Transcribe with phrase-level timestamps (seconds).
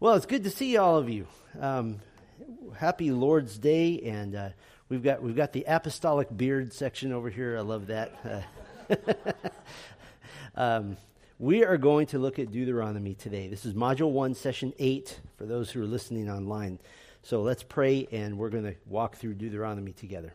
[0.00, 1.26] Well, it's good to see all of you.
[1.60, 2.00] Um,
[2.78, 4.48] happy Lord's Day, and uh,
[4.88, 7.58] we've got we've got the apostolic beard section over here.
[7.58, 8.46] I love that.
[8.88, 8.96] Uh,
[10.54, 10.96] um,
[11.38, 13.46] we are going to look at Deuteronomy today.
[13.48, 16.78] This is Module One, Session Eight, for those who are listening online.
[17.22, 20.32] So let's pray, and we're going to walk through Deuteronomy together.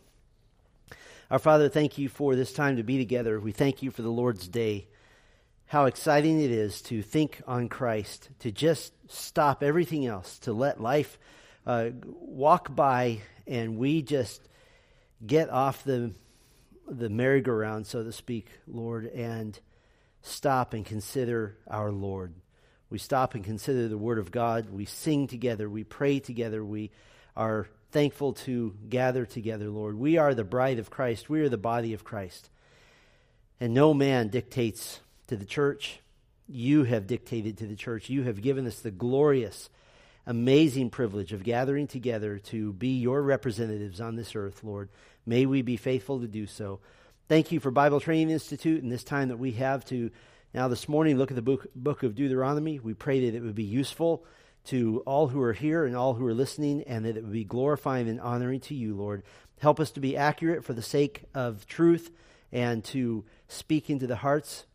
[1.31, 3.39] Our Father, thank you for this time to be together.
[3.39, 4.85] We thank you for the Lord's Day
[5.75, 10.79] how exciting it is to think on Christ, to just stop everything else, to let
[10.79, 11.19] life
[11.67, 14.41] uh, walk by, and we just
[15.27, 16.13] get off the
[16.87, 19.59] the merry-go-round, so to speak, Lord, and
[20.21, 22.33] stop and consider our Lord.
[22.89, 24.69] We stop and consider the Word of God.
[24.69, 25.69] We sing together.
[25.69, 26.63] We pray together.
[26.63, 26.91] We
[27.35, 29.97] are thankful to gather together, Lord.
[29.97, 31.29] We are the bride of Christ.
[31.29, 32.49] We are the body of Christ.
[33.59, 35.99] And no man dictates to the church.
[36.47, 38.09] You have dictated to the church.
[38.09, 39.69] You have given us the glorious,
[40.25, 44.89] amazing privilege of gathering together to be your representatives on this earth, Lord.
[45.25, 46.79] May we be faithful to do so.
[47.27, 50.11] Thank you for Bible Training Institute and this time that we have to
[50.53, 52.79] now this morning look at the book, book of Deuteronomy.
[52.79, 54.23] We pray that it would be useful
[54.65, 57.43] to all who are here and all who are listening, and that it would be
[57.43, 59.23] glorifying and honoring to you, Lord.
[59.59, 62.09] Help us to be accurate for the sake of truth
[62.51, 64.65] and to speak into the hearts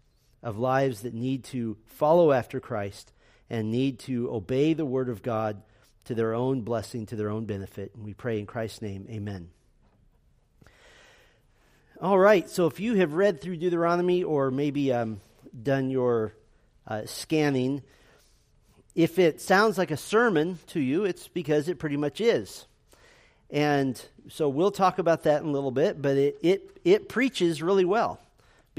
[0.43, 3.13] of lives that need to follow after Christ
[3.49, 5.63] and need to obey the Word of God
[6.05, 7.93] to their own blessing, to their own benefit.
[7.95, 9.51] And we pray in Christ's name, amen.
[12.01, 15.21] All right, so if you have read through Deuteronomy or maybe um,
[15.63, 16.35] done your
[16.87, 17.83] uh, scanning,
[18.95, 22.67] if it sounds like a sermon to you, it's because it pretty much is.
[23.51, 27.63] And so we'll talk about that in a little bit, but it, it, it preaches
[27.63, 28.21] really well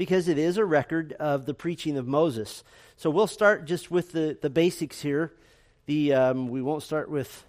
[0.02, 2.64] because it is a record of the preaching of Moses.
[2.96, 5.32] So we'll start just with the, the basics here.
[5.86, 7.44] The um, we won't start with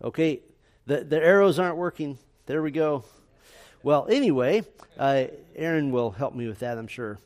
[0.00, 0.38] okay.
[0.86, 2.16] The the arrows aren't working.
[2.46, 3.02] There we go.
[3.82, 4.62] Well, anyway,
[4.96, 5.24] uh,
[5.56, 7.18] Aaron will help me with that, I'm sure.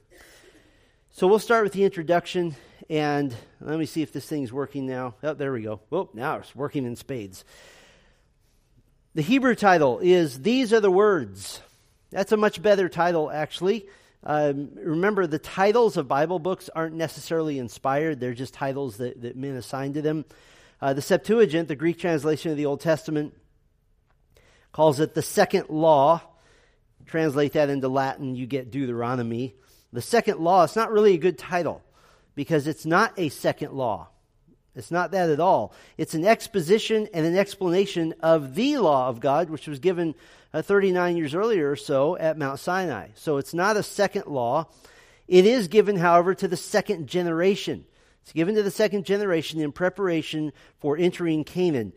[1.10, 2.56] So we'll start with the introduction,
[2.88, 5.12] and let me see if this thing's working now.
[5.22, 5.80] Oh, there we go.
[5.92, 7.44] Oh, now it's working in spades.
[9.14, 11.60] The Hebrew title is These Are the Words.
[12.10, 13.86] That's a much better title, actually.
[14.22, 19.36] Um, remember, the titles of Bible books aren't necessarily inspired, they're just titles that, that
[19.36, 20.24] men assign to them.
[20.80, 23.34] Uh, the Septuagint, the Greek translation of the Old Testament,
[24.72, 26.22] calls it the second law.
[27.06, 29.54] Translate that into Latin, you get Deuteronomy.
[29.92, 31.82] The second law, it's not really a good title
[32.34, 34.08] because it's not a second law.
[34.74, 35.72] It's not that at all.
[35.98, 40.14] It's an exposition and an explanation of the law of God, which was given
[40.52, 43.08] uh, 39 years earlier or so at Mount Sinai.
[43.14, 44.68] So it's not a second law.
[45.26, 47.84] It is given, however, to the second generation.
[48.22, 51.92] It's given to the second generation in preparation for entering Canaan.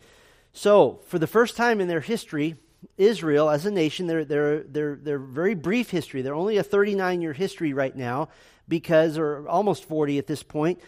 [0.53, 2.55] So, for the first time in their history,
[2.97, 6.21] Israel as a nation, they're, they're, they're, they're very brief history.
[6.21, 8.29] They're only a 39 year history right now
[8.67, 10.79] because, or almost 40 at this point.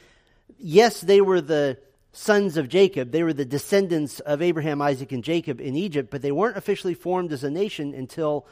[0.58, 1.78] Yes, they were the
[2.12, 3.12] sons of Jacob.
[3.12, 6.94] They were the descendants of Abraham, Isaac, and Jacob in Egypt, but they weren't officially
[6.94, 8.48] formed as a nation until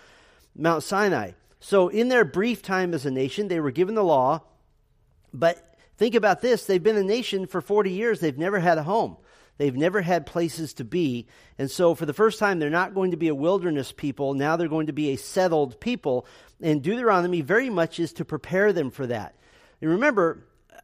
[0.56, 1.32] Mount Sinai.
[1.59, 4.42] So, in their brief time as a nation, they were given the law,
[5.34, 8.84] but think about this they've been a nation for 40 years, they've never had a
[8.84, 9.18] home.
[9.58, 11.28] They've never had places to be.
[11.59, 14.34] And so, for the first time, they're not going to be a wilderness people.
[14.34, 16.26] Now they're going to be a settled people.
[16.59, 19.36] And Deuteronomy very much is to prepare them for that.
[19.80, 20.44] And remember,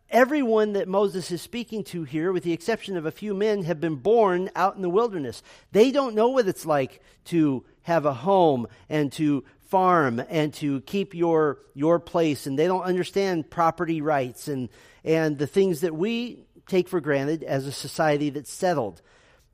[0.10, 3.80] everyone that Moses is speaking to here, with the exception of a few men, have
[3.80, 5.44] been born out in the wilderness.
[5.72, 10.82] They don't know what it's like to have a home and to farm and to
[10.82, 14.68] keep your your place and they don't understand property rights and
[15.04, 19.02] and the things that we take for granted as a society that's settled.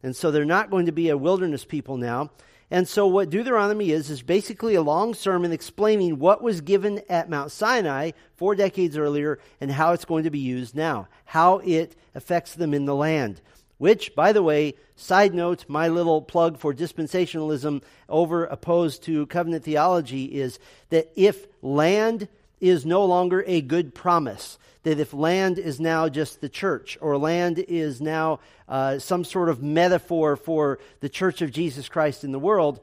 [0.04, 2.32] And so they're not going to be a wilderness people now.
[2.76, 7.30] And so, what Deuteronomy is, is basically a long sermon explaining what was given at
[7.30, 11.96] Mount Sinai four decades earlier and how it's going to be used now, how it
[12.16, 13.40] affects them in the land.
[13.78, 19.64] Which, by the way, side note, my little plug for dispensationalism over opposed to covenant
[19.64, 20.60] theology is
[20.90, 22.28] that if land
[22.70, 27.18] is no longer a good promise, that if land is now just the church, or
[27.18, 28.40] land is now
[28.70, 32.80] uh, some sort of metaphor for the church of Jesus Christ in the world,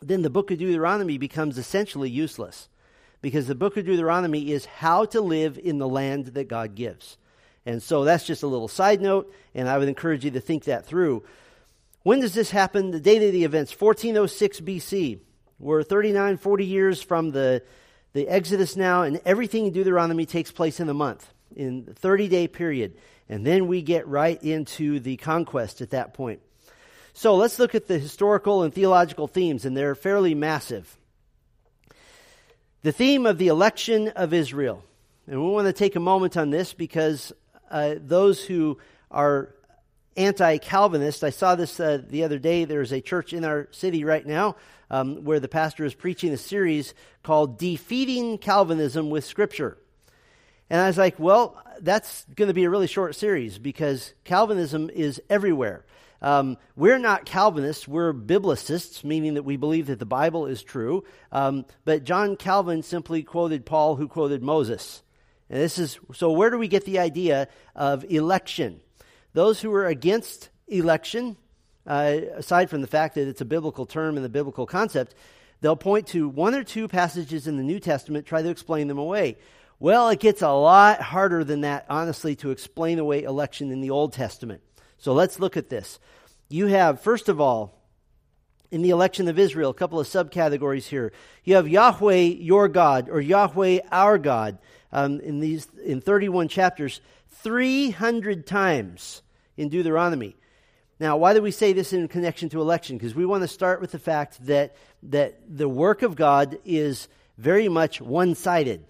[0.00, 2.68] then the book of Deuteronomy becomes essentially useless.
[3.20, 7.16] Because the book of Deuteronomy is how to live in the land that God gives.
[7.64, 10.64] And so that's just a little side note, and I would encourage you to think
[10.64, 11.24] that through.
[12.02, 12.90] When does this happen?
[12.90, 15.20] The date of the events, 1406 BC.
[15.58, 17.62] We're 39, 40 years from the
[18.14, 22.28] the Exodus now and everything in Deuteronomy takes place in the month, in the 30
[22.28, 22.96] day period.
[23.28, 26.40] and then we get right into the conquest at that point.
[27.14, 30.96] So let's look at the historical and theological themes, and they're fairly massive.
[32.82, 34.84] The theme of the election of Israel.
[35.26, 37.32] And we want to take a moment on this because
[37.70, 38.78] uh, those who
[39.10, 39.53] are
[40.16, 42.64] anti Calvinist, I saw this uh, the other day.
[42.64, 44.56] There's a church in our city right now
[44.90, 49.78] um, where the pastor is preaching a series called Defeating Calvinism with Scripture.
[50.70, 54.90] And I was like, well, that's going to be a really short series because Calvinism
[54.90, 55.84] is everywhere.
[56.22, 61.04] Um, we're not Calvinists, we're Biblicists, meaning that we believe that the Bible is true.
[61.30, 65.02] Um, but John Calvin simply quoted Paul, who quoted Moses.
[65.50, 68.80] And this is so where do we get the idea of election?
[69.34, 71.36] Those who are against election,
[71.86, 75.14] uh, aside from the fact that it's a biblical term and the biblical concept,
[75.60, 78.98] they'll point to one or two passages in the New Testament, try to explain them
[78.98, 79.36] away.
[79.80, 83.90] Well, it gets a lot harder than that, honestly, to explain away election in the
[83.90, 84.62] Old Testament.
[84.98, 85.98] So let's look at this.
[86.48, 87.82] You have, first of all,
[88.70, 91.12] in the election of Israel, a couple of subcategories here.
[91.42, 94.58] You have Yahweh your God, or Yahweh our God,
[94.92, 99.22] um, in these in 31 chapters, 300 times
[99.56, 100.36] in Deuteronomy.
[101.00, 102.96] Now, why do we say this in connection to election?
[102.96, 104.76] Because we want to start with the fact that
[105.10, 108.84] that the work of God is very much one-sided.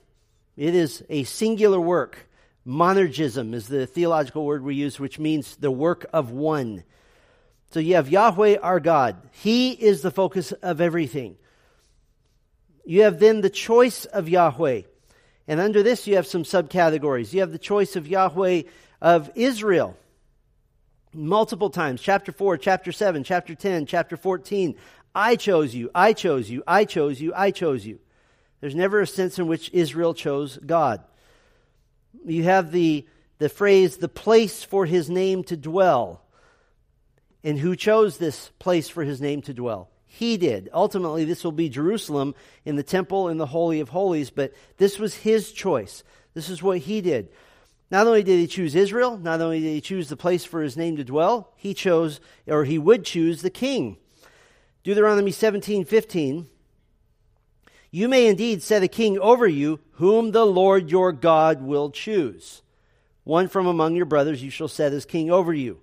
[0.56, 2.28] It is a singular work.
[2.66, 6.84] Monergism is the theological word we use, which means the work of one.
[7.72, 9.16] So you have Yahweh our God.
[9.32, 11.36] He is the focus of everything.
[12.84, 14.82] You have then the choice of Yahweh.
[15.48, 17.32] And under this, you have some subcategories.
[17.32, 18.62] You have the choice of Yahweh
[19.00, 19.96] of Israel.
[21.14, 22.00] Multiple times.
[22.00, 24.74] Chapter 4, chapter 7, chapter 10, chapter 14.
[25.14, 28.00] I chose you, I chose you, I chose you, I chose you.
[28.60, 31.04] There's never a sense in which Israel chose God
[32.24, 33.06] you have the,
[33.38, 36.22] the phrase, the place for his name to dwell.
[37.42, 39.90] And who chose this place for his name to dwell?
[40.06, 40.70] He did.
[40.72, 42.34] Ultimately, this will be Jerusalem
[42.64, 46.04] in the temple in the Holy of Holies, but this was his choice.
[46.34, 47.28] This is what he did.
[47.90, 50.76] Not only did he choose Israel, not only did he choose the place for his
[50.76, 53.98] name to dwell, he chose, or he would choose the king.
[54.82, 56.48] Deuteronomy 17 15
[57.94, 62.60] you may indeed set a king over you, whom the Lord your God will choose.
[63.22, 65.78] One from among your brothers you shall set as king over you.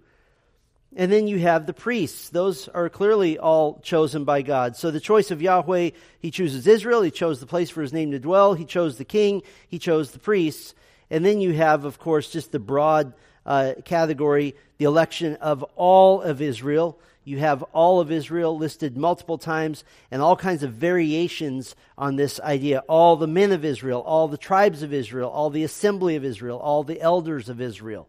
[0.93, 2.27] And then you have the priests.
[2.27, 4.75] Those are clearly all chosen by God.
[4.75, 8.11] So the choice of Yahweh, he chooses Israel, he chose the place for his name
[8.11, 10.75] to dwell, he chose the king, he chose the priests.
[11.11, 13.13] And then you have, of course, just the broad
[13.45, 19.37] uh, category, the election of all of Israel you have all of Israel listed multiple
[19.37, 22.79] times and all kinds of variations on this idea.
[22.89, 26.57] All the men of Israel, all the tribes of Israel, all the assembly of Israel,
[26.57, 28.07] all the elders of Israel.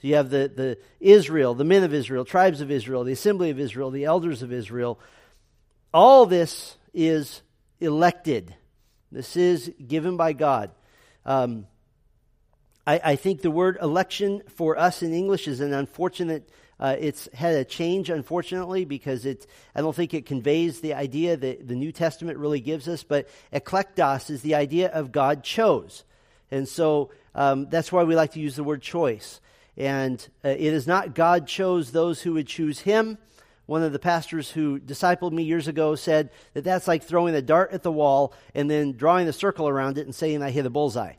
[0.00, 3.50] So you have the, the Israel, the men of Israel, tribes of Israel, the assembly
[3.50, 5.00] of Israel, the elders of Israel.
[5.92, 7.42] All this is
[7.80, 8.54] elected.
[9.10, 10.70] This is given by God.
[11.26, 11.66] Um,
[12.86, 17.28] I, I think the word election for us in English is an unfortunate uh, it's
[17.32, 21.74] had a change, unfortunately, because it, I don't think it conveys the idea that the
[21.76, 23.02] New Testament really gives us.
[23.02, 26.04] But eklektos is the idea of God chose.
[26.50, 29.40] And so um, that's why we like to use the word choice.
[29.76, 33.18] And uh, it is not God chose those who would choose him.
[33.66, 37.40] One of the pastors who discipled me years ago said that that's like throwing a
[37.40, 40.66] dart at the wall and then drawing a circle around it and saying, I hit
[40.66, 41.14] a bullseye.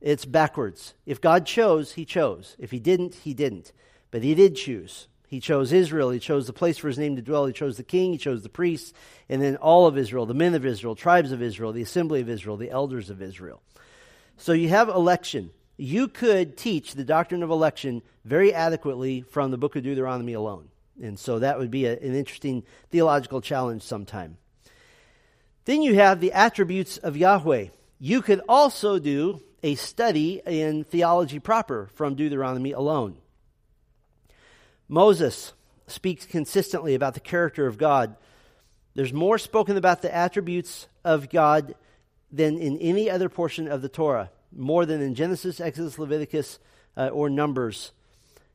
[0.00, 0.94] It's backwards.
[1.06, 2.56] If God chose, he chose.
[2.58, 3.72] If he didn't, he didn't.
[4.10, 5.08] But he did choose.
[5.28, 6.10] He chose Israel.
[6.10, 7.46] He chose the place for his name to dwell.
[7.46, 8.12] He chose the king.
[8.12, 8.92] He chose the priests.
[9.28, 12.28] And then all of Israel, the men of Israel, tribes of Israel, the assembly of
[12.28, 13.62] Israel, the elders of Israel.
[14.36, 15.50] So you have election.
[15.76, 20.68] You could teach the doctrine of election very adequately from the book of Deuteronomy alone.
[21.02, 24.36] And so that would be a, an interesting theological challenge sometime.
[25.64, 27.66] Then you have the attributes of Yahweh.
[27.98, 33.16] You could also do a study in theology proper from Deuteronomy alone.
[34.88, 35.52] Moses
[35.86, 38.16] speaks consistently about the character of God.
[38.94, 41.74] There's more spoken about the attributes of God
[42.30, 46.58] than in any other portion of the Torah, more than in Genesis, Exodus, Leviticus,
[46.96, 47.92] uh, or Numbers.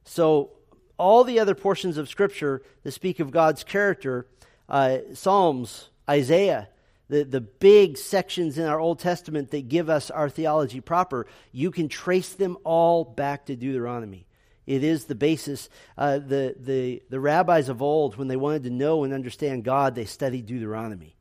[0.03, 0.51] So,
[0.97, 4.27] all the other portions of Scripture that speak of God's character,
[4.69, 6.69] uh, Psalms, Isaiah,
[7.11, 11.69] the, the big sections in our Old Testament that give us our theology proper, you
[11.69, 14.27] can trace them all back to Deuteronomy.
[14.65, 15.67] It is the basis.
[15.97, 19.93] Uh, the, the, the rabbis of old, when they wanted to know and understand God,
[19.93, 21.17] they studied Deuteronomy.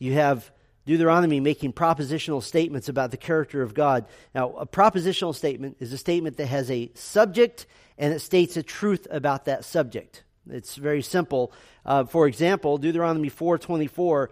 [0.00, 0.50] You have
[0.84, 4.06] Deuteronomy making propositional statements about the character of God.
[4.34, 7.66] Now, a propositional statement is a statement that has a subject
[7.98, 10.24] and it states a truth about that subject.
[10.50, 11.52] It's very simple.
[11.84, 14.28] Uh, for example, Deuteronomy 4:24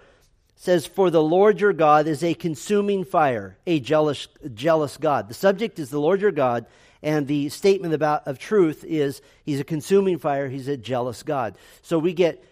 [0.57, 5.35] says, "For the Lord your God is a consuming fire, a jealous jealous God." The
[5.35, 6.67] subject is the Lord your God,
[7.03, 10.49] and the statement about of truth is He's a consuming fire.
[10.49, 11.57] He's a jealous God.
[11.83, 12.43] So we get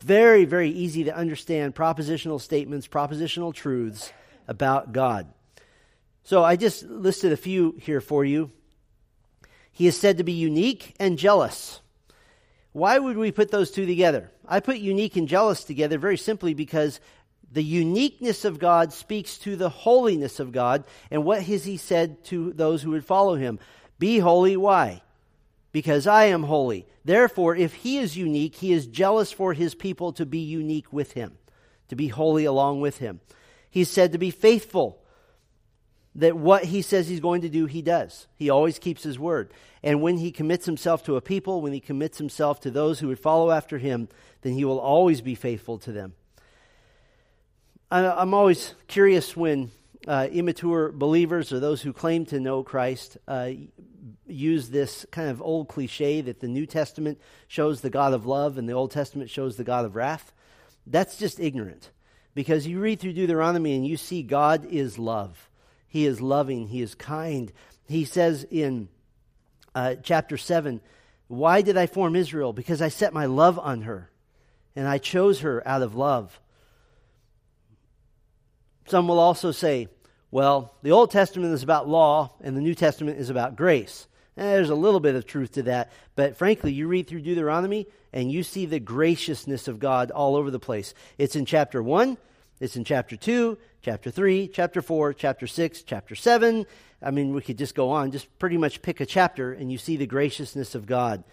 [0.00, 4.12] very, very easy to understand propositional statements, propositional truths
[4.46, 5.26] about God.
[6.22, 8.50] So I just listed a few here for you.
[9.72, 11.80] He is said to be unique and jealous.
[12.76, 14.30] Why would we put those two together?
[14.46, 17.00] I put unique and jealous together very simply because
[17.50, 20.84] the uniqueness of God speaks to the holiness of God.
[21.10, 23.58] And what has he said to those who would follow him?
[23.98, 24.56] Be holy.
[24.56, 25.00] Why?
[25.76, 26.86] because I am holy.
[27.04, 31.12] Therefore, if he is unique, he is jealous for his people to be unique with
[31.12, 31.36] him,
[31.88, 33.20] to be holy along with him.
[33.68, 35.02] He's said to be faithful,
[36.16, 38.26] that what he says he's going to do, he does.
[38.36, 39.52] He always keeps his word.
[39.82, 43.08] And when he commits himself to a people, when he commits himself to those who
[43.08, 44.08] would follow after him,
[44.40, 46.14] then he will always be faithful to them.
[47.90, 49.70] I'm always curious when
[50.08, 53.50] uh, immature believers or those who claim to know Christ uh,
[54.26, 58.58] use this kind of old cliche that the New Testament shows the God of love
[58.58, 60.32] and the Old Testament shows the God of wrath.
[60.86, 61.90] That's just ignorant.
[62.34, 65.48] Because you read through Deuteronomy and you see God is love.
[65.96, 66.68] He is loving.
[66.68, 67.50] He is kind.
[67.88, 68.90] He says in
[69.74, 70.82] uh, chapter 7,
[71.26, 72.52] Why did I form Israel?
[72.52, 74.10] Because I set my love on her,
[74.76, 76.38] and I chose her out of love.
[78.86, 79.88] Some will also say,
[80.30, 84.06] well, the Old Testament is about law, and the New Testament is about grace.
[84.36, 85.90] Eh, there's a little bit of truth to that.
[86.14, 90.50] But frankly, you read through Deuteronomy and you see the graciousness of God all over
[90.50, 90.92] the place.
[91.16, 92.18] It's in chapter 1,
[92.60, 96.66] it's in chapter 2, chapter 3, chapter 4, chapter 6, chapter 7.
[97.02, 99.78] I mean, we could just go on, just pretty much pick a chapter and you
[99.78, 101.24] see the graciousness of God.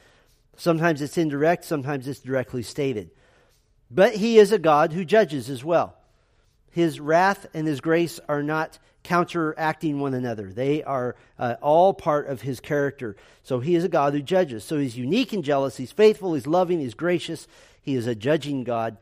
[0.58, 3.10] Sometimes it's indirect, sometimes it's directly stated.
[3.90, 5.96] But He is a God who judges as well.
[6.72, 10.52] His wrath and His grace are not counteracting one another.
[10.52, 13.16] They are uh, all part of his character.
[13.44, 14.64] So he is a God who judges.
[14.64, 15.78] So he's unique and jealous.
[15.78, 16.34] He's faithful.
[16.34, 16.80] He's loving.
[16.80, 17.48] He's gracious.
[17.82, 18.98] He is a judging God.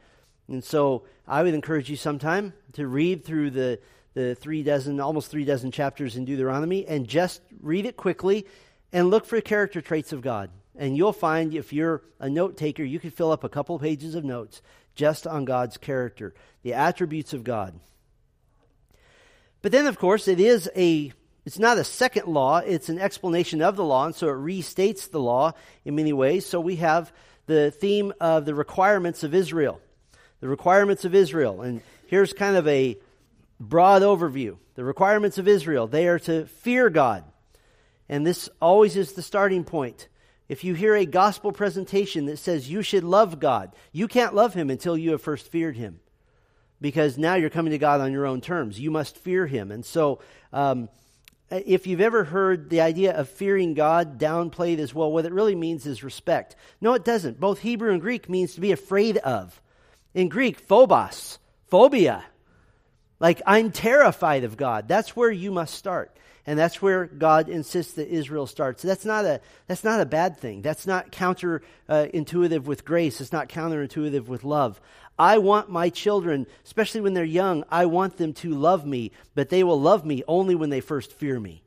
[0.51, 3.79] And so I would encourage you sometime to read through the,
[4.13, 8.45] the three dozen, almost three dozen chapters in Deuteronomy and just read it quickly
[8.91, 10.49] and look for character traits of God.
[10.77, 14.13] And you'll find if you're a note taker, you could fill up a couple pages
[14.13, 14.61] of notes
[14.93, 17.79] just on God's character, the attributes of God.
[19.61, 21.13] But then, of course, it is a
[21.45, 25.09] it's not a second law, it's an explanation of the law, and so it restates
[25.09, 25.53] the law
[25.85, 26.45] in many ways.
[26.45, 27.11] So we have
[27.47, 29.79] the theme of the requirements of Israel.
[30.41, 31.61] The requirements of Israel.
[31.61, 32.97] And here's kind of a
[33.59, 34.57] broad overview.
[34.75, 37.23] The requirements of Israel, they are to fear God.
[38.09, 40.09] And this always is the starting point.
[40.49, 44.53] If you hear a gospel presentation that says you should love God, you can't love
[44.53, 46.01] him until you have first feared him
[46.81, 48.79] because now you're coming to God on your own terms.
[48.79, 49.71] You must fear Him.
[49.71, 50.19] And so,
[50.51, 50.89] um,
[51.49, 55.55] if you've ever heard the idea of fearing God downplayed as well, what it really
[55.55, 56.55] means is respect.
[56.79, 57.39] No, it doesn't.
[57.39, 59.61] Both Hebrew and Greek means to be afraid of.
[60.13, 62.23] In Greek, phobos, phobia.
[63.19, 64.87] Like, I'm terrified of God.
[64.87, 66.17] That's where you must start.
[66.47, 68.81] And that's where God insists that Israel starts.
[68.81, 70.63] That's not a, that's not a bad thing.
[70.63, 73.21] That's not counterintuitive uh, with grace.
[73.21, 74.81] It's not counterintuitive with love.
[75.19, 79.49] I want my children, especially when they're young, I want them to love me, but
[79.49, 81.61] they will love me only when they first fear me.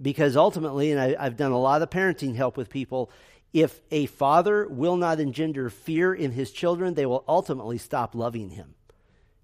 [0.00, 3.10] Because ultimately, and I, have done a lot of parenting help with people,
[3.52, 8.50] if a father will not engender fear in his children, they will ultimately stop loving
[8.50, 8.74] him.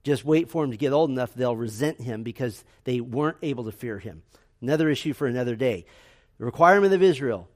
[0.03, 3.65] Just wait for him to get old enough, they'll resent him because they weren't able
[3.65, 4.23] to fear him.
[4.61, 5.87] Another issue for another day.
[6.39, 7.49] The requirement of Israel,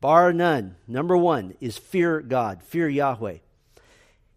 [0.00, 3.38] bar none, number one, is fear God, fear Yahweh.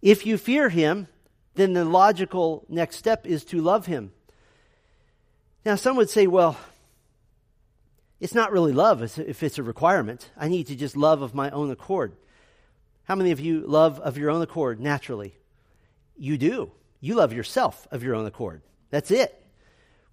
[0.02, 1.08] If you fear him,
[1.56, 4.12] then the logical next step is to love him.
[5.66, 6.58] Now, some would say, well,
[8.20, 10.32] it's not really love if it's a requirement.
[10.38, 12.16] I need to just love of my own accord.
[13.04, 15.38] How many of you love of your own accord naturally?
[16.18, 16.72] You do.
[17.02, 18.62] You love yourself of your own accord.
[18.90, 19.44] That's it.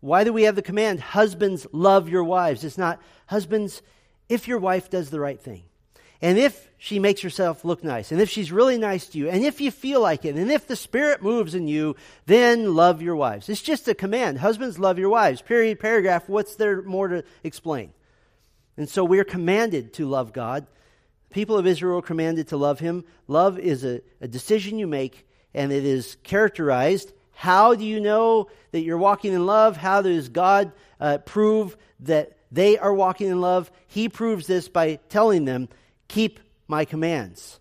[0.01, 2.65] Why do we have the command, husbands, love your wives?
[2.65, 3.83] It's not, husbands,
[4.29, 5.63] if your wife does the right thing.
[6.23, 9.45] And if she makes herself look nice, and if she's really nice to you, and
[9.45, 13.17] if you feel like it, and if the Spirit moves in you, then love your
[13.17, 13.49] wives.
[13.49, 14.39] It's just a command.
[14.39, 15.43] Husbands, love your wives.
[15.43, 16.29] Period, paragraph.
[16.29, 17.93] What's there more to explain?
[18.77, 20.67] And so we're commanded to love God.
[21.31, 23.05] People of Israel are commanded to love Him.
[23.27, 28.49] Love is a, a decision you make, and it is characterized How do you know
[28.71, 29.77] that you're walking in love?
[29.77, 33.73] How does God uh, prove that they are walking in love?
[33.89, 35.69] He proves this by telling them,
[36.13, 37.59] Keep my commands.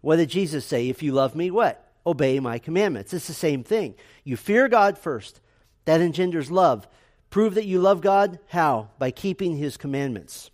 [0.00, 0.88] What did Jesus say?
[0.88, 1.88] If you love me, what?
[2.04, 3.14] Obey my commandments.
[3.14, 3.94] It's the same thing.
[4.24, 5.40] You fear God first.
[5.84, 6.88] That engenders love.
[7.30, 8.40] Prove that you love God.
[8.48, 8.90] How?
[8.98, 10.50] By keeping his commandments.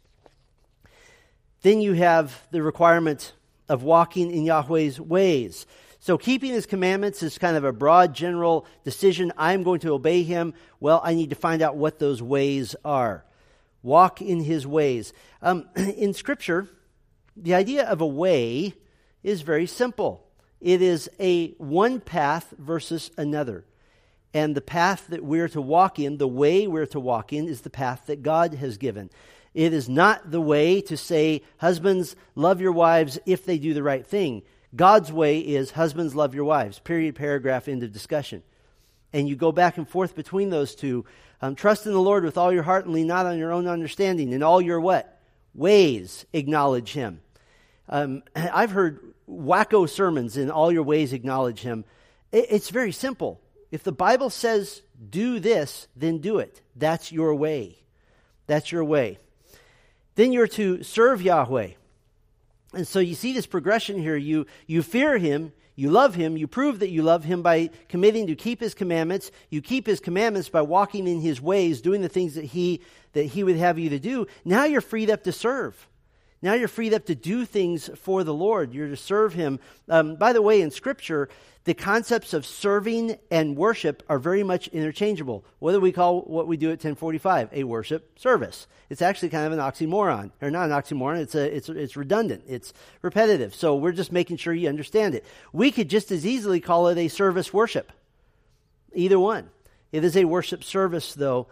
[1.62, 3.32] Then you have the requirement
[3.66, 5.64] of walking in Yahweh's ways.
[5.98, 9.32] So, keeping his commandments is kind of a broad, general decision.
[9.38, 10.52] I'm going to obey him.
[10.80, 13.24] Well, I need to find out what those ways are.
[13.82, 15.14] Walk in his ways.
[15.40, 16.68] Um, in Scripture,
[17.36, 18.74] the idea of a way
[19.22, 20.26] is very simple
[20.60, 23.64] it is a one path versus another.
[24.34, 27.62] And the path that we're to walk in, the way we're to walk in, is
[27.62, 29.10] the path that God has given.
[29.54, 33.82] It is not the way to say, husbands, love your wives if they do the
[33.82, 34.42] right thing.
[34.74, 36.78] God's way is, husbands, love your wives.
[36.78, 38.42] Period, paragraph, end of discussion.
[39.12, 41.06] And you go back and forth between those two.
[41.40, 43.66] Um, trust in the Lord with all your heart and lean not on your own
[43.66, 44.32] understanding.
[44.32, 45.20] In all your what?
[45.54, 47.22] Ways acknowledge Him.
[47.88, 51.84] Um, I've heard wacko sermons, in all your ways acknowledge Him.
[52.32, 53.40] It's very simple.
[53.70, 56.60] If the Bible says do this, then do it.
[56.74, 57.78] That's your way.
[58.46, 59.18] That's your way.
[60.14, 61.70] Then you're to serve Yahweh.
[62.72, 64.16] And so you see this progression here.
[64.16, 68.26] You, you fear him, you love him, you prove that you love him by committing
[68.28, 69.30] to keep his commandments.
[69.50, 72.80] You keep his commandments by walking in his ways, doing the things that he,
[73.12, 74.26] that he would have you to do.
[74.44, 75.88] Now you're freed up to serve.
[76.42, 78.74] Now you're freed up to do things for the Lord.
[78.74, 79.58] You're to serve him.
[79.88, 81.28] Um, by the way, in Scripture,
[81.64, 85.44] the concepts of serving and worship are very much interchangeable.
[85.58, 87.48] Whether we call what we do at 1045?
[87.52, 88.68] A worship service.
[88.90, 91.20] It's actually kind of an oxymoron, or not an oxymoron.
[91.20, 92.44] It's a, it's it's redundant.
[92.46, 93.54] It's repetitive.
[93.54, 95.24] So we're just making sure you understand it.
[95.52, 97.90] We could just as easily call it a service worship.
[98.94, 99.50] Either one.
[99.90, 101.46] It is a worship service, though,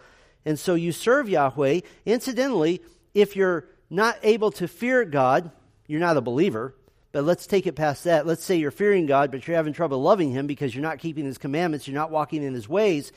[0.45, 1.81] and so you serve Yahweh.
[2.05, 2.81] Incidentally,
[3.13, 5.51] if you're not able to fear God,
[5.87, 6.75] you're not a believer.
[7.15, 8.27] But let's take it past that.
[8.27, 11.23] Let's say you're fearing God, but you're having trouble loving Him because you're not keeping
[11.23, 13.13] His commandments, you're not walking in His ways.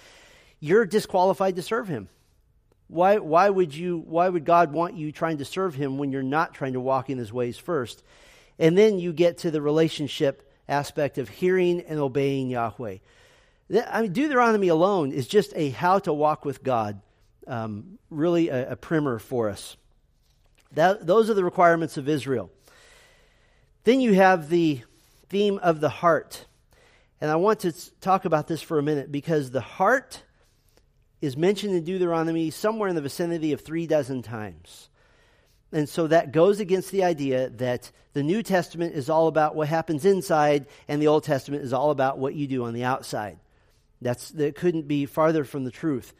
[0.60, 2.08] You're disqualified to serve Him.
[2.86, 6.22] Why, why, would you, why would God want you trying to serve Him when you're
[6.22, 8.04] not trying to walk in His ways first?
[8.56, 12.98] And then you get to the relationship aspect of hearing and obeying Yahweh.
[13.90, 17.00] I mean, Deuteronomy alone is just a how to walk with God,
[17.48, 19.76] um, really a, a primer for us.
[20.72, 22.50] That, those are the requirements of Israel.
[23.84, 24.82] Then you have the
[25.28, 26.46] theme of the heart.
[27.20, 30.22] And I want to talk about this for a minute because the heart
[31.20, 34.88] is mentioned in Deuteronomy somewhere in the vicinity of three dozen times.
[35.72, 39.68] And so that goes against the idea that the New Testament is all about what
[39.68, 43.38] happens inside and the Old Testament is all about what you do on the outside.
[44.00, 46.14] That's, that couldn't be farther from the truth.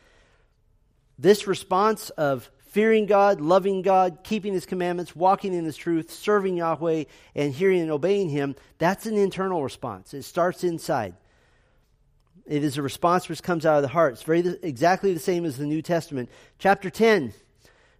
[1.18, 6.58] This response of fearing God, loving God, keeping His commandments, walking in His truth, serving
[6.58, 10.14] Yahweh, and hearing and obeying Him, that's an internal response.
[10.14, 11.16] It starts inside.
[12.46, 14.12] It is a response which comes out of the heart.
[14.12, 16.30] It's very exactly the same as the New Testament.
[16.60, 17.32] Chapter 10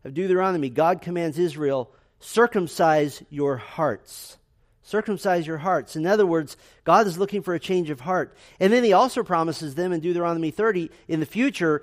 [0.04, 4.38] of Deuteronomy, God commands Israel, circumcise your hearts.
[4.82, 5.96] Circumcise your hearts.
[5.96, 8.36] In other words, God is looking for a change of heart.
[8.60, 11.82] And then he also promises them in Deuteronomy 30, in the future,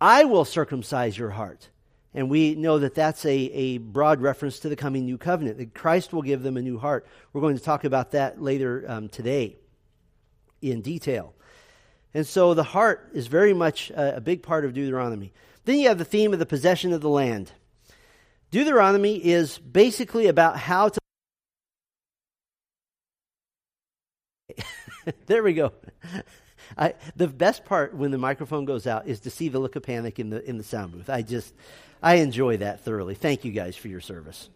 [0.00, 1.68] I will circumcise your heart.
[2.14, 5.74] And we know that that's a, a broad reference to the coming new covenant, that
[5.74, 7.06] Christ will give them a new heart.
[7.32, 9.56] We're going to talk about that later um, today
[10.62, 11.34] in detail.
[12.14, 15.32] And so the heart is very much a, a big part of Deuteronomy.
[15.64, 17.50] Then you have the theme of the possession of the land.
[18.52, 21.00] Deuteronomy is basically about how to.
[25.26, 25.72] there we go.
[26.76, 29.82] I, the best part when the microphone goes out is to see the look of
[29.82, 31.10] panic in the in the sound booth.
[31.10, 31.54] I just
[32.02, 33.14] I enjoy that thoroughly.
[33.14, 34.50] Thank you guys for your service.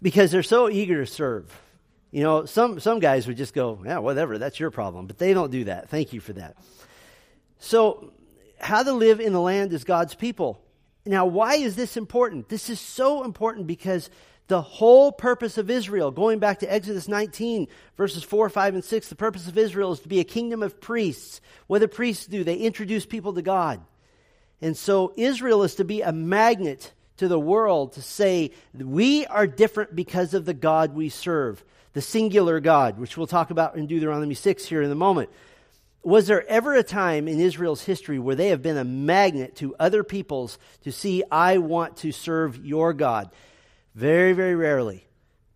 [0.00, 1.60] Because they're so eager to serve.
[2.10, 5.06] You know, some, some guys would just go, yeah, whatever, that's your problem.
[5.06, 5.90] But they don't do that.
[5.90, 6.56] Thank you for that.
[7.58, 8.12] So,
[8.60, 10.60] how to live in the land as God's people.
[11.04, 12.48] Now, why is this important?
[12.48, 14.10] This is so important because
[14.48, 19.08] the whole purpose of Israel, going back to Exodus 19, verses 4, 5, and 6,
[19.08, 21.40] the purpose of Israel is to be a kingdom of priests.
[21.66, 22.42] What do priests do?
[22.44, 23.80] They introduce people to God.
[24.60, 29.46] And so Israel is to be a magnet to the world to say, we are
[29.46, 33.86] different because of the God we serve, the singular God, which we'll talk about in
[33.86, 35.28] Deuteronomy 6 here in a moment.
[36.02, 39.76] Was there ever a time in Israel's history where they have been a magnet to
[39.78, 43.30] other peoples to see, I want to serve your God?
[43.98, 45.08] Very, very rarely.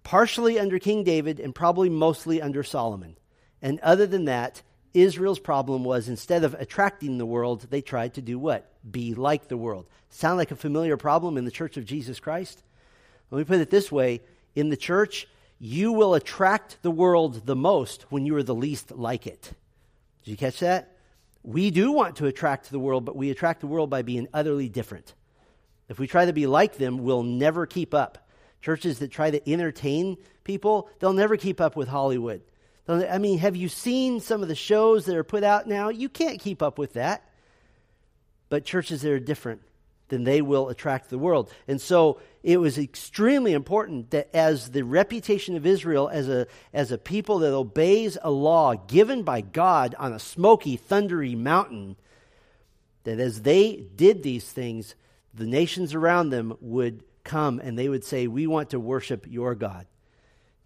[0.02, 3.16] Partially under King David and probably mostly under Solomon.
[3.62, 8.20] And other than that, Israel's problem was instead of attracting the world, they tried to
[8.20, 8.68] do what?
[8.90, 9.86] Be like the world.
[10.10, 12.64] Sound like a familiar problem in the church of Jesus Christ?
[13.30, 14.22] Let me put it this way
[14.56, 15.28] in the church,
[15.60, 19.52] you will attract the world the most when you are the least like it.
[20.24, 20.96] Did you catch that?
[21.44, 24.68] We do want to attract the world, but we attract the world by being utterly
[24.68, 25.14] different.
[25.88, 28.18] If we try to be like them, we'll never keep up.
[28.62, 32.42] Churches that try to entertain people, they'll never keep up with Hollywood.
[32.88, 35.88] I mean, have you seen some of the shows that are put out now?
[35.90, 37.28] You can't keep up with that.
[38.48, 39.62] But churches that are different,
[40.08, 41.50] then they will attract the world.
[41.66, 46.92] And so it was extremely important that as the reputation of Israel as a, as
[46.92, 51.96] a people that obeys a law given by God on a smoky, thundery mountain,
[53.04, 54.96] that as they did these things,
[55.32, 59.54] the nations around them would come and they would say, We want to worship your
[59.54, 59.86] God.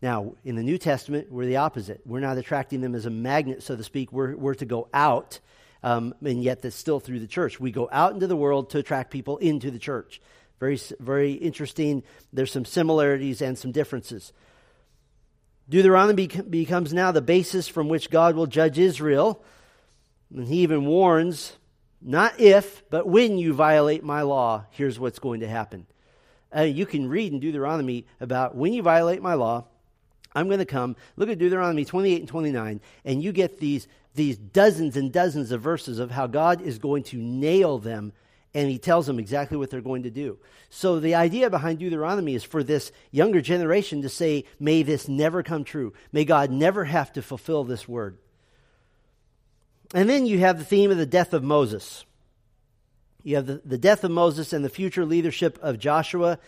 [0.03, 2.03] Now, in the New Testament, we're the opposite.
[2.05, 4.13] We're not attracting them as a magnet, so to speak.
[4.13, 5.41] We're, we're to go out,
[5.83, 7.59] um, and yet that's still through the church.
[7.59, 10.21] We go out into the world to attract people into the church.
[10.61, 12.03] Very, very interesting.
[12.33, 14.33] There's some similarities and some differences.
[15.69, 19.43] Deuteronomy becomes now the basis from which God will judge Israel.
[20.35, 21.55] And he even warns
[22.01, 25.87] not if, but when you violate my law, here's what's going to happen.
[26.55, 29.65] Uh, you can read in Deuteronomy about when you violate my law,
[30.35, 30.97] I'm going to come.
[31.17, 35.63] Look at Deuteronomy 28 and 29, and you get these, these dozens and dozens of
[35.63, 38.13] verses of how God is going to nail them,
[38.55, 40.39] and he tells them exactly what they're going to do.
[40.71, 45.43] So the idea behind Deuteronomy is for this younger generation to say, may this never
[45.43, 45.93] come true.
[46.13, 48.19] May God never have to fulfill this word.
[49.95, 52.06] And then you have the theme of the death of Moses.
[53.27, 56.39] You have the, the death of Moses and the future leadership of Joshua.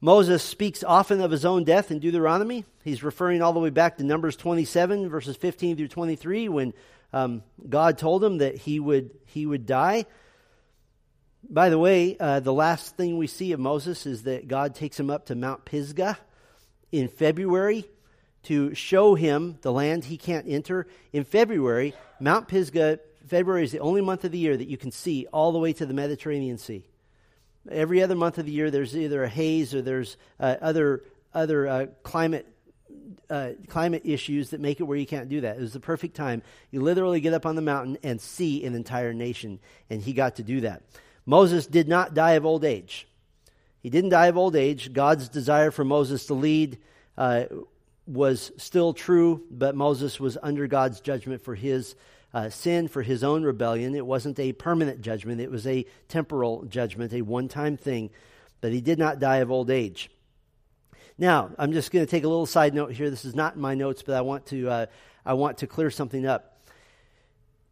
[0.00, 2.64] Moses speaks often of his own death in Deuteronomy.
[2.82, 6.72] He's referring all the way back to Numbers 27, verses 15 through 23, when
[7.12, 10.06] um, God told him that he would, he would die.
[11.46, 14.98] By the way, uh, the last thing we see of Moses is that God takes
[14.98, 16.16] him up to Mount Pisgah
[16.90, 17.84] in February
[18.44, 20.86] to show him the land he can't enter.
[21.12, 23.00] In February, Mount Pisgah,
[23.30, 25.72] February is the only month of the year that you can see all the way
[25.72, 26.84] to the Mediterranean Sea.
[27.70, 31.68] Every other month of the year, there's either a haze or there's uh, other other
[31.68, 32.44] uh, climate
[33.30, 35.58] uh, climate issues that make it where you can't do that.
[35.58, 36.42] It was the perfect time.
[36.72, 40.36] You literally get up on the mountain and see an entire nation, and he got
[40.36, 40.82] to do that.
[41.24, 43.06] Moses did not die of old age.
[43.80, 44.92] He didn't die of old age.
[44.92, 46.78] God's desire for Moses to lead
[47.16, 47.44] uh,
[48.08, 51.94] was still true, but Moses was under God's judgment for his
[52.32, 53.94] uh, sin, for his own rebellion.
[53.94, 58.10] It wasn't a permanent judgment, it was a temporal judgment, a one time thing.
[58.60, 60.10] But he did not die of old age.
[61.16, 63.10] Now, I'm just going to take a little side note here.
[63.10, 64.86] This is not in my notes, but I want to, uh,
[65.24, 66.60] I want to clear something up.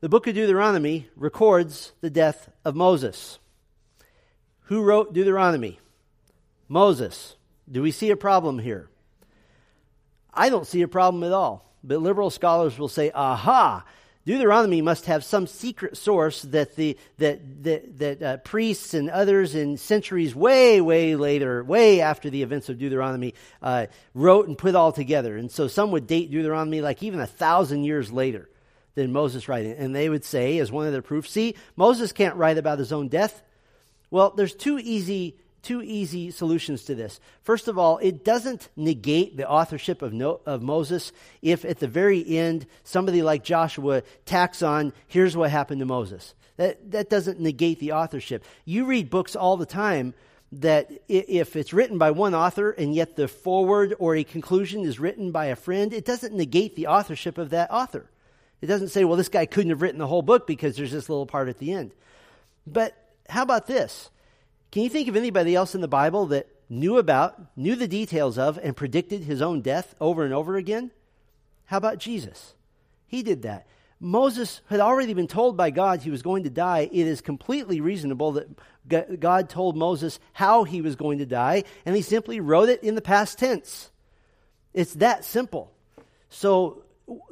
[0.00, 3.38] The book of Deuteronomy records the death of Moses.
[4.64, 5.80] Who wrote Deuteronomy?
[6.68, 7.36] Moses.
[7.70, 8.90] Do we see a problem here?
[10.32, 11.72] I don't see a problem at all.
[11.82, 13.84] But liberal scholars will say, aha,
[14.26, 19.54] Deuteronomy must have some secret source that the that that, that uh, priests and others
[19.54, 24.74] in centuries way way later, way after the events of Deuteronomy, uh, wrote and put
[24.74, 25.36] all together.
[25.36, 28.48] And so some would date Deuteronomy like even a thousand years later
[28.94, 32.34] than Moses writing, and they would say as one of their proofs, see, Moses can't
[32.36, 33.42] write about his own death.
[34.10, 35.36] Well, there's two easy
[35.68, 37.20] two easy solutions to this.
[37.42, 41.86] First of all, it doesn't negate the authorship of, no, of Moses if at the
[41.86, 46.34] very end somebody like Joshua tacks on, here's what happened to Moses.
[46.56, 48.46] That, that doesn't negate the authorship.
[48.64, 50.14] You read books all the time
[50.52, 54.98] that if it's written by one author and yet the foreword or a conclusion is
[54.98, 58.08] written by a friend, it doesn't negate the authorship of that author.
[58.62, 61.10] It doesn't say, well, this guy couldn't have written the whole book because there's this
[61.10, 61.92] little part at the end.
[62.66, 62.96] But
[63.28, 64.08] how about this?
[64.70, 68.38] Can you think of anybody else in the Bible that knew about, knew the details
[68.38, 70.90] of, and predicted his own death over and over again?
[71.66, 72.54] How about Jesus?
[73.06, 73.66] He did that.
[74.00, 76.88] Moses had already been told by God he was going to die.
[76.92, 78.32] It is completely reasonable
[78.86, 82.84] that God told Moses how he was going to die, and he simply wrote it
[82.84, 83.90] in the past tense.
[84.72, 85.72] It's that simple.
[86.28, 86.84] So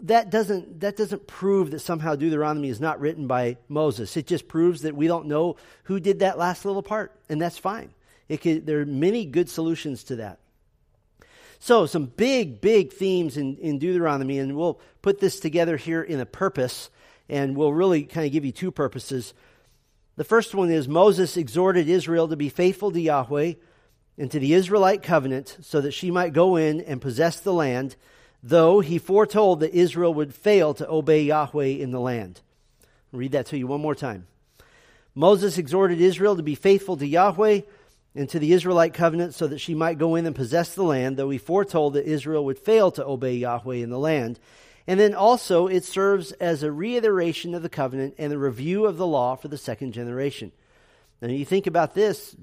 [0.02, 4.16] that doesn't that doesn't prove that somehow Deuteronomy is not written by Moses.
[4.16, 7.58] It just proves that we don't know who did that last little part, and that's
[7.58, 7.90] fine.
[8.28, 10.38] Could, there are many good solutions to that.
[11.58, 16.20] So, some big, big themes in, in Deuteronomy, and we'll put this together here in
[16.20, 16.90] a purpose,
[17.28, 19.32] and we'll really kind of give you two purposes.
[20.16, 23.54] The first one is Moses exhorted Israel to be faithful to Yahweh
[24.18, 27.96] and to the Israelite covenant so that she might go in and possess the land
[28.48, 32.40] though he foretold that Israel would fail to obey Yahweh in the land.
[33.12, 34.28] I'll read that to you one more time.
[35.16, 37.62] Moses exhorted Israel to be faithful to Yahweh
[38.14, 41.16] and to the Israelite covenant so that she might go in and possess the land,
[41.16, 44.38] though he foretold that Israel would fail to obey Yahweh in the land.
[44.86, 48.96] And then also it serves as a reiteration of the covenant and a review of
[48.96, 50.52] the law for the second generation.
[51.20, 52.36] Now, you think about this,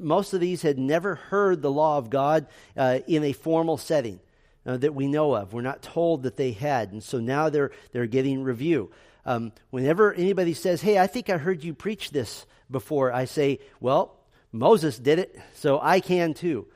[0.00, 4.18] most of these had never heard the law of God uh, in a formal setting
[4.66, 5.52] uh, that we know of.
[5.52, 6.92] We're not told that they had.
[6.92, 8.90] And so now they're, they're getting review.
[9.26, 13.60] Um, whenever anybody says, Hey, I think I heard you preach this before, I say,
[13.80, 14.16] Well,
[14.52, 16.66] Moses did it, so I can too.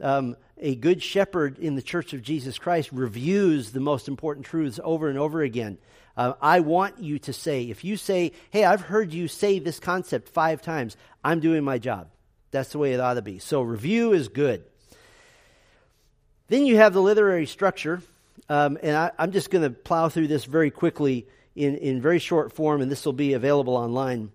[0.00, 4.80] Um, a good shepherd in the church of Jesus Christ reviews the most important truths
[4.82, 5.78] over and over again.
[6.16, 9.78] Uh, I want you to say, if you say, hey, I've heard you say this
[9.78, 12.08] concept five times, I'm doing my job.
[12.50, 13.38] That's the way it ought to be.
[13.38, 14.64] So, review is good.
[16.48, 18.02] Then you have the literary structure,
[18.48, 22.18] um, and I, I'm just going to plow through this very quickly in, in very
[22.18, 24.32] short form, and this will be available online.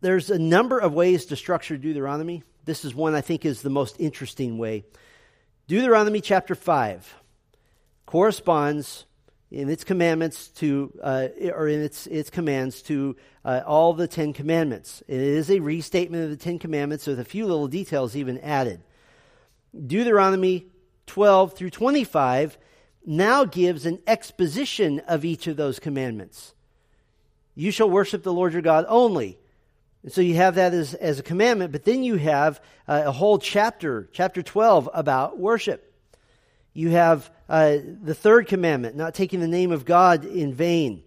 [0.00, 2.42] There's a number of ways to structure Deuteronomy.
[2.64, 4.84] This is one I think is the most interesting way.
[5.68, 7.14] Deuteronomy chapter 5
[8.06, 9.04] corresponds
[9.50, 14.32] in its commandments to, uh, or in its, its commands to uh, all the Ten
[14.32, 15.02] Commandments.
[15.06, 18.80] It is a restatement of the Ten Commandments with a few little details even added.
[19.74, 20.66] Deuteronomy
[21.06, 22.58] 12 through 25
[23.04, 26.54] now gives an exposition of each of those commandments.
[27.54, 29.38] You shall worship the Lord your God only.
[30.02, 33.12] And so you have that as, as a commandment, but then you have uh, a
[33.12, 35.92] whole chapter, chapter 12, about worship.
[36.72, 41.02] You have uh, the third commandment, not taking the name of God in vain.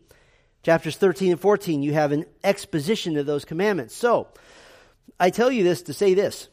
[0.62, 3.96] Chapters 13 and 14, you have an exposition of those commandments.
[3.96, 4.28] So,
[5.20, 6.50] I tell you this to say this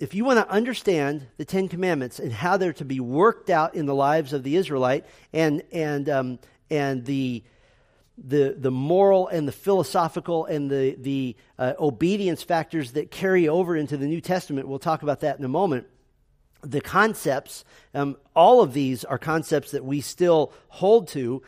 [0.00, 3.74] if you want to understand the Ten Commandments and how they're to be worked out
[3.74, 6.38] in the lives of the Israelite and, and, um,
[6.70, 7.42] and the,
[8.16, 13.76] the, the moral and the philosophical and the, the uh, obedience factors that carry over
[13.76, 15.86] into the New Testament, we'll talk about that in a moment.
[16.62, 21.42] The concepts, um, all of these are concepts that we still hold to.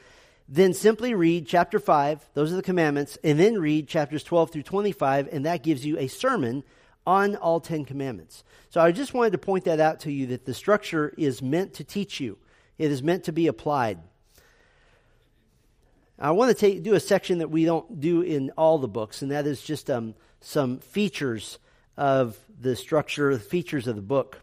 [0.48, 4.62] Then simply read chapter 5, those are the commandments, and then read chapters 12 through
[4.64, 6.64] 25, and that gives you a sermon
[7.06, 8.44] on all Ten Commandments.
[8.68, 11.74] So I just wanted to point that out to you that the structure is meant
[11.74, 12.38] to teach you,
[12.78, 13.98] it is meant to be applied.
[16.18, 19.22] I want to take, do a section that we don't do in all the books,
[19.22, 21.58] and that is just um, some features
[21.96, 24.38] of the structure, the features of the book.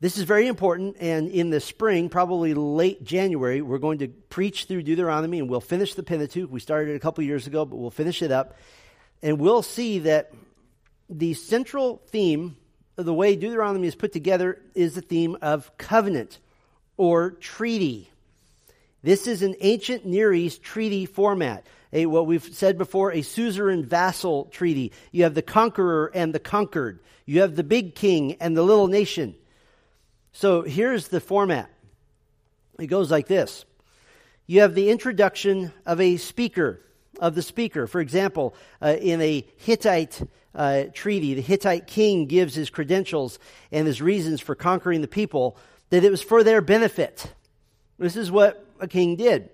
[0.00, 4.64] This is very important, and in the spring, probably late January, we're going to preach
[4.64, 6.50] through Deuteronomy, and we'll finish the Pentateuch.
[6.50, 8.56] We started it a couple years ago, but we'll finish it up.
[9.22, 10.32] And we'll see that
[11.12, 12.56] the central theme
[12.96, 16.38] of the way Deuteronomy is put together is the theme of covenant
[16.96, 18.10] or treaty.
[19.02, 21.66] This is an ancient Near East treaty format.
[21.92, 24.92] A, what we've said before, a suzerain vassal treaty.
[25.10, 27.00] You have the conqueror and the conquered.
[27.26, 29.34] You have the big king and the little nation.
[30.32, 31.68] So here's the format.
[32.78, 33.66] It goes like this.
[34.46, 36.80] You have the introduction of a speaker,
[37.20, 37.86] of the speaker.
[37.86, 40.22] For example, uh, in a Hittite
[40.54, 43.38] uh, treaty, the Hittite king gives his credentials
[43.70, 45.56] and his reasons for conquering the people,
[45.90, 47.32] that it was for their benefit.
[47.98, 49.50] This is what a king did.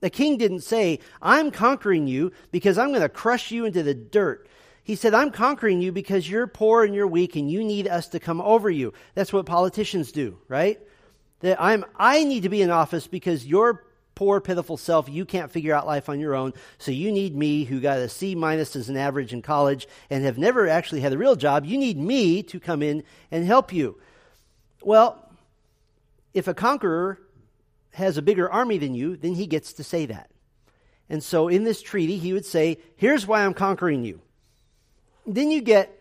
[0.00, 3.94] The king didn't say, I'm conquering you because I'm going to crush you into the
[3.94, 4.48] dirt.
[4.82, 8.08] He said, I'm conquering you because you're poor and you're weak and you need us
[8.08, 8.94] to come over you.
[9.14, 10.80] That's what politicians do, right?
[11.40, 13.84] That I'm, I need to be in office because you're
[14.20, 15.08] poor, pitiful self.
[15.08, 16.52] You can't figure out life on your own.
[16.76, 20.26] So you need me, who got a C minus as an average in college and
[20.26, 21.64] have never actually had a real job.
[21.64, 23.98] You need me to come in and help you.
[24.82, 25.26] Well,
[26.34, 27.18] if a conqueror
[27.94, 30.28] has a bigger army than you, then he gets to say that.
[31.08, 34.20] And so in this treaty, he would say, Here's why I'm conquering you.
[35.26, 35.98] Then you get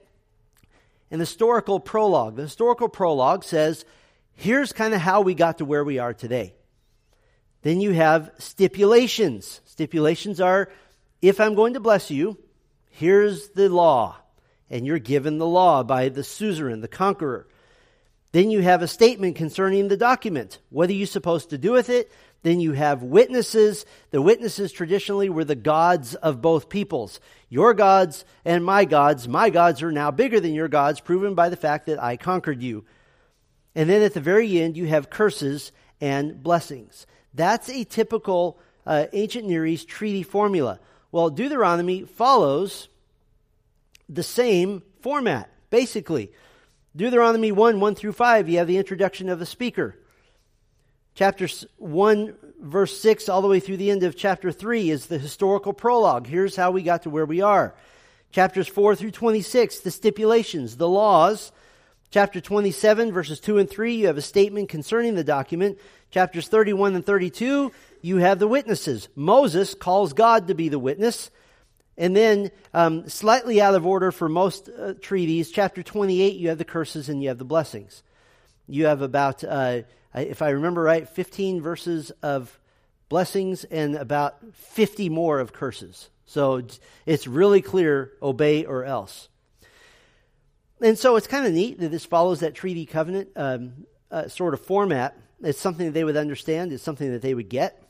[1.10, 2.36] an historical prologue.
[2.36, 3.86] The historical prologue says,
[4.34, 6.56] Here's kind of how we got to where we are today.
[7.62, 9.62] Then you have stipulations.
[9.66, 10.70] Stipulations are
[11.22, 12.38] if I'm going to bless you,
[12.90, 14.18] here's the law.
[14.70, 17.48] And you're given the law by the suzerain, the conqueror.
[18.32, 20.60] Then you have a statement concerning the document.
[20.70, 22.12] What are you supposed to do with it?
[22.44, 23.86] Then you have witnesses.
[24.12, 27.20] The witnesses traditionally were the gods of both peoples.
[27.50, 29.28] Your gods and my gods.
[29.28, 32.62] My gods are now bigger than your gods, proven by the fact that I conquered
[32.62, 32.86] you.
[33.76, 37.08] And then at the very end, you have curses and blessings.
[37.34, 40.80] That's a typical uh, ancient Near East treaty formula.
[41.12, 42.88] Well, Deuteronomy follows
[44.08, 46.32] the same format, basically.
[46.96, 49.96] Deuteronomy 1 1 through 5, you have the introduction of the speaker.
[51.16, 55.18] Chapters 1, verse 6, all the way through the end of chapter 3 is the
[55.18, 56.28] historical prologue.
[56.28, 57.76] Here's how we got to where we are.
[58.32, 61.52] Chapters 4 through 26, the stipulations, the laws.
[62.12, 65.78] Chapter 27, verses 2 and 3, you have a statement concerning the document.
[66.12, 69.10] Chapters 31 and 32, you have the witnesses.
[69.16, 71.30] Moses calls God to be the witness.
[71.98, 76.58] And then, um, slightly out of order for most uh, treaties, chapter 28, you have
[76.58, 78.04] the curses and you have the blessings.
[78.68, 79.82] You have about, uh,
[80.16, 82.58] if I remember right, 15 verses of
[83.10, 86.10] blessings and about 50 more of curses.
[86.26, 86.62] So
[87.06, 89.28] it's really clear obey or else.
[90.82, 94.54] And so it's kind of neat that this follows that treaty covenant um, uh, sort
[94.54, 95.18] of format.
[95.42, 97.82] It's something that they would understand, it's something that they would get.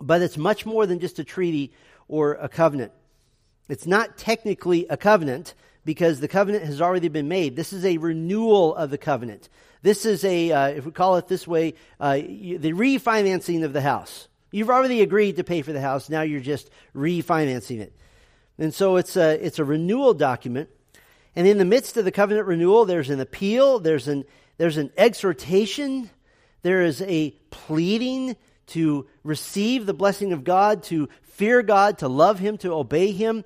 [0.00, 1.72] But it's much more than just a treaty
[2.08, 2.92] or a covenant.
[3.68, 7.56] It's not technically a covenant because the covenant has already been made.
[7.56, 9.48] This is a renewal of the covenant.
[9.82, 13.80] This is a, uh, if we call it this way, uh, the refinancing of the
[13.80, 14.28] house.
[14.52, 16.08] You've already agreed to pay for the house.
[16.08, 17.92] Now you're just refinancing it.
[18.58, 20.68] And so it's a, it's a renewal document.
[21.34, 24.24] And in the midst of the covenant renewal, there's an appeal, there's an,
[24.58, 26.10] there's an exhortation,
[26.62, 28.36] there is a pleading
[28.68, 33.44] to receive the blessing of God, to fear God, to love Him, to obey Him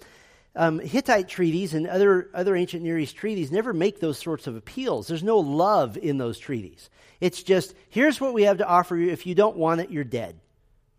[0.56, 4.56] um, Hittite treaties and other, other ancient Near East treaties never make those sorts of
[4.56, 5.06] appeals.
[5.06, 6.88] There's no love in those treaties.
[7.20, 9.10] It's just, here's what we have to offer you.
[9.10, 10.40] If you don't want it, you're dead.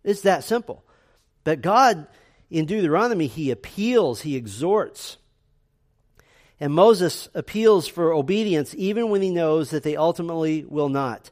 [0.03, 0.85] It's that simple.
[1.43, 2.07] But God,
[2.49, 5.17] in Deuteronomy, He appeals, He exhorts.
[6.59, 11.29] And Moses appeals for obedience even when he knows that they ultimately will not.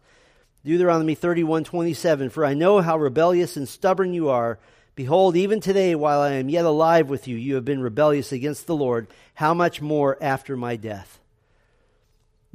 [0.65, 4.58] Deuteronomy 31 27, For I know how rebellious and stubborn you are.
[4.95, 8.65] Behold, even today, while I am yet alive with you, you have been rebellious against
[8.65, 9.06] the Lord.
[9.36, 11.19] How much more after my death?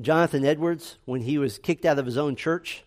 [0.01, 2.83] Jonathan Edwards, when he was kicked out of his own church,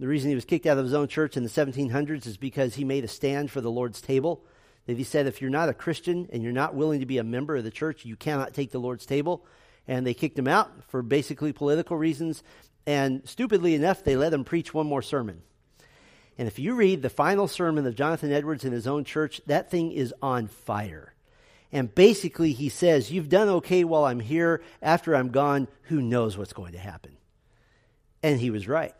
[0.00, 2.74] the reason he was kicked out of his own church in the 1700s is because
[2.74, 4.42] he made a stand for the Lord's table.
[4.86, 7.22] That he said, if you're not a Christian and you're not willing to be a
[7.24, 9.46] member of the church, you cannot take the Lord's table.
[9.86, 12.42] And they kicked him out for basically political reasons.
[12.86, 15.42] And stupidly enough, they let him preach one more sermon.
[16.38, 19.70] And if you read the final sermon of Jonathan Edwards in his own church, that
[19.70, 21.14] thing is on fire.
[21.72, 24.62] And basically, he says, You've done okay while I'm here.
[24.82, 27.16] After I'm gone, who knows what's going to happen?
[28.22, 28.94] And he was right.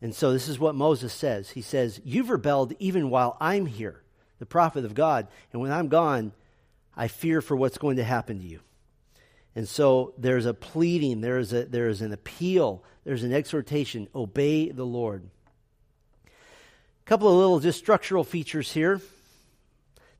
[0.00, 4.02] And so, this is what Moses says He says, You've rebelled even while I'm here,
[4.38, 5.28] the prophet of God.
[5.52, 6.32] And when I'm gone,
[6.96, 8.60] I fear for what's going to happen to you.
[9.56, 14.84] And so, there's a pleading, there's, a, there's an appeal, there's an exhortation obey the
[14.84, 15.28] Lord.
[16.26, 19.00] A couple of little just structural features here.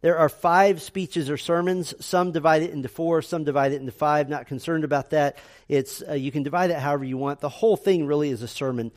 [0.03, 1.95] There are five speeches or sermons.
[2.05, 4.29] Some divide it into four, some divide it into five.
[4.29, 5.39] Not concerned about that.
[5.67, 7.41] It's uh, you can divide it however you want.
[7.41, 8.93] The whole thing really is a sermon.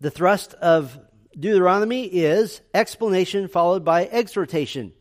[0.00, 0.98] The thrust of
[1.38, 4.94] Deuteronomy is explanation followed by exhortation.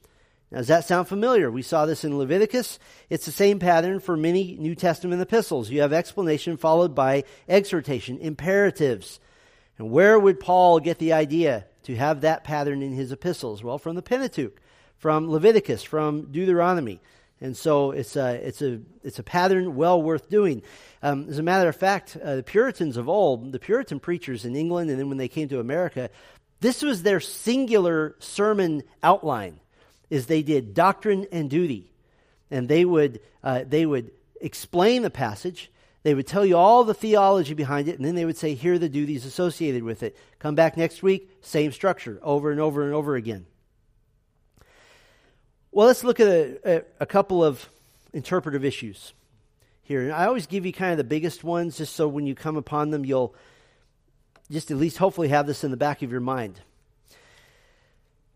[0.51, 1.49] Now, does that sound familiar?
[1.49, 2.79] We saw this in Leviticus.
[3.09, 5.69] It's the same pattern for many New Testament epistles.
[5.69, 9.19] You have explanation followed by exhortation, imperatives.
[9.77, 13.63] And where would Paul get the idea to have that pattern in his epistles?
[13.63, 14.59] Well, from the Pentateuch,
[14.97, 17.01] from Leviticus, from Deuteronomy.
[17.41, 20.61] And so it's a, it's a, it's a pattern well worth doing.
[21.03, 24.55] Um, as a matter of fact, uh, the Puritans of old, the Puritan preachers in
[24.55, 26.09] England, and then when they came to America,
[26.61, 29.59] this was their singular sermon outline,
[30.09, 31.91] is they did doctrine and duty.
[32.51, 35.71] And they would, uh, they would explain the passage,
[36.03, 38.75] they would tell you all the theology behind it, and then they would say, here
[38.75, 40.15] are the duties associated with it.
[40.37, 43.47] Come back next week, same structure, over and over and over again.
[45.71, 47.67] Well, let's look at a, a, couple of
[48.13, 49.13] interpretive issues
[49.81, 50.03] here.
[50.03, 52.55] And I always give you kind of the biggest ones, just so when you come
[52.55, 53.33] upon them, you'll
[54.51, 56.61] just at least hopefully have this in the back of your mind.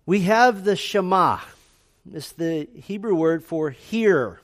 [0.08, 1.38] We have the Shema.
[2.13, 4.39] It's the Hebrew word for hear.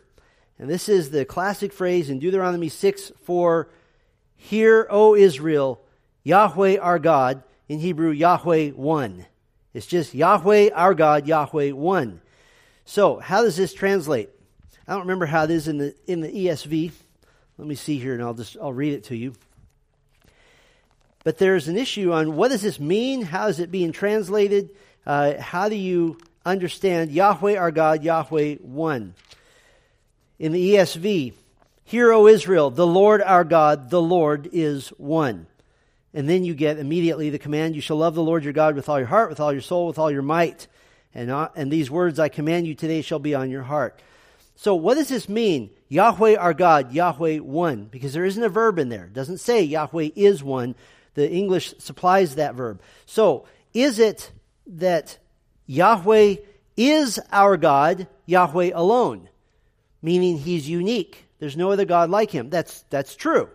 [0.59, 3.69] And this is the classic phrase in Deuteronomy 6 for
[4.35, 5.81] Hear, O Israel,
[6.23, 9.25] Yahweh our God, in Hebrew, Yahweh one.
[9.73, 12.21] It's just Yahweh our God, Yahweh one.
[12.85, 14.29] So, how does this translate?
[14.87, 16.91] I don't remember how it is in the in the ESV.
[17.57, 19.33] Let me see here and I'll just I'll read it to you.
[21.23, 23.23] But there's an issue on what does this mean?
[23.23, 24.69] How is it being translated?
[25.07, 29.15] Uh, how do you understand Yahweh our God, Yahweh one?
[30.37, 31.33] In the ESV,
[31.87, 35.45] Hear, O Israel, the Lord our God, the Lord is one.
[36.15, 38.89] And then you get immediately the command, you shall love the Lord your God with
[38.89, 40.67] all your heart, with all your soul, with all your might.
[41.13, 44.01] And, uh, and these words I command you today shall be on your heart.
[44.55, 45.69] So, what does this mean?
[45.87, 49.05] Yahweh our God, Yahweh one, because there isn't a verb in there.
[49.05, 50.73] It doesn't say Yahweh is one.
[51.13, 52.81] The English supplies that verb.
[53.05, 54.31] So, is it
[54.65, 55.19] that
[55.67, 56.35] Yahweh
[56.77, 59.29] is our God, Yahweh alone,
[60.01, 61.25] meaning he's unique?
[61.39, 62.49] There's no other God like him.
[62.49, 63.49] That's, that's true.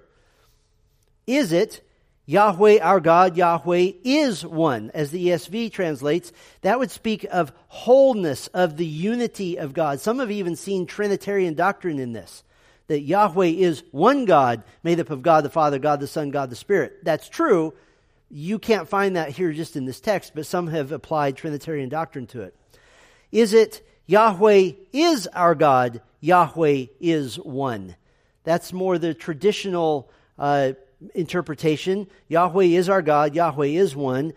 [1.27, 1.83] Is it
[2.31, 6.31] Yahweh our God, Yahweh is one, as the ESV translates.
[6.61, 9.99] That would speak of wholeness, of the unity of God.
[9.99, 12.45] Some have even seen Trinitarian doctrine in this.
[12.87, 16.51] That Yahweh is one God, made up of God the Father, God the Son, God
[16.51, 17.05] the Spirit.
[17.05, 17.75] That's true.
[18.31, 22.27] You can't find that here just in this text, but some have applied Trinitarian doctrine
[22.29, 22.55] to it.
[23.33, 27.97] Is it Yahweh is our God, Yahweh is one?
[28.45, 30.73] That's more the traditional uh,
[31.15, 32.07] interpretation.
[32.29, 34.33] Yahweh is our God, Yahweh is one.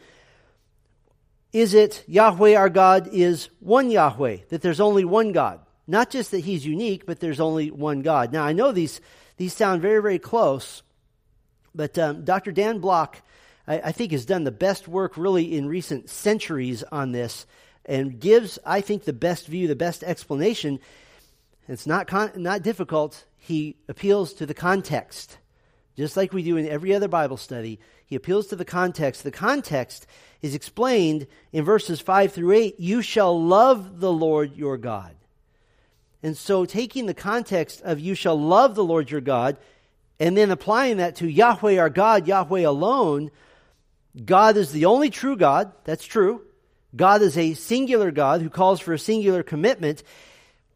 [1.51, 5.59] Is it Yahweh our God is one Yahweh, that there's only one God?
[5.85, 8.31] Not just that he's unique, but there's only one God.
[8.31, 9.01] Now, I know these,
[9.37, 10.81] these sound very, very close,
[11.75, 12.51] but um, Dr.
[12.51, 13.21] Dan Block,
[13.67, 17.45] I, I think, has done the best work really in recent centuries on this
[17.85, 20.79] and gives, I think, the best view, the best explanation.
[21.67, 23.25] It's not, con- not difficult.
[23.37, 25.37] He appeals to the context
[25.95, 27.79] just like we do in every other Bible study.
[28.05, 29.23] He appeals to the context.
[29.23, 30.07] The context
[30.41, 35.15] is explained in verses 5 through 8 You shall love the Lord your God.
[36.21, 39.57] And so, taking the context of you shall love the Lord your God,
[40.19, 43.29] and then applying that to Yahweh our God, Yahweh alone,
[44.23, 45.71] God is the only true God.
[45.83, 46.41] That's true.
[46.95, 50.03] God is a singular God who calls for a singular commitment.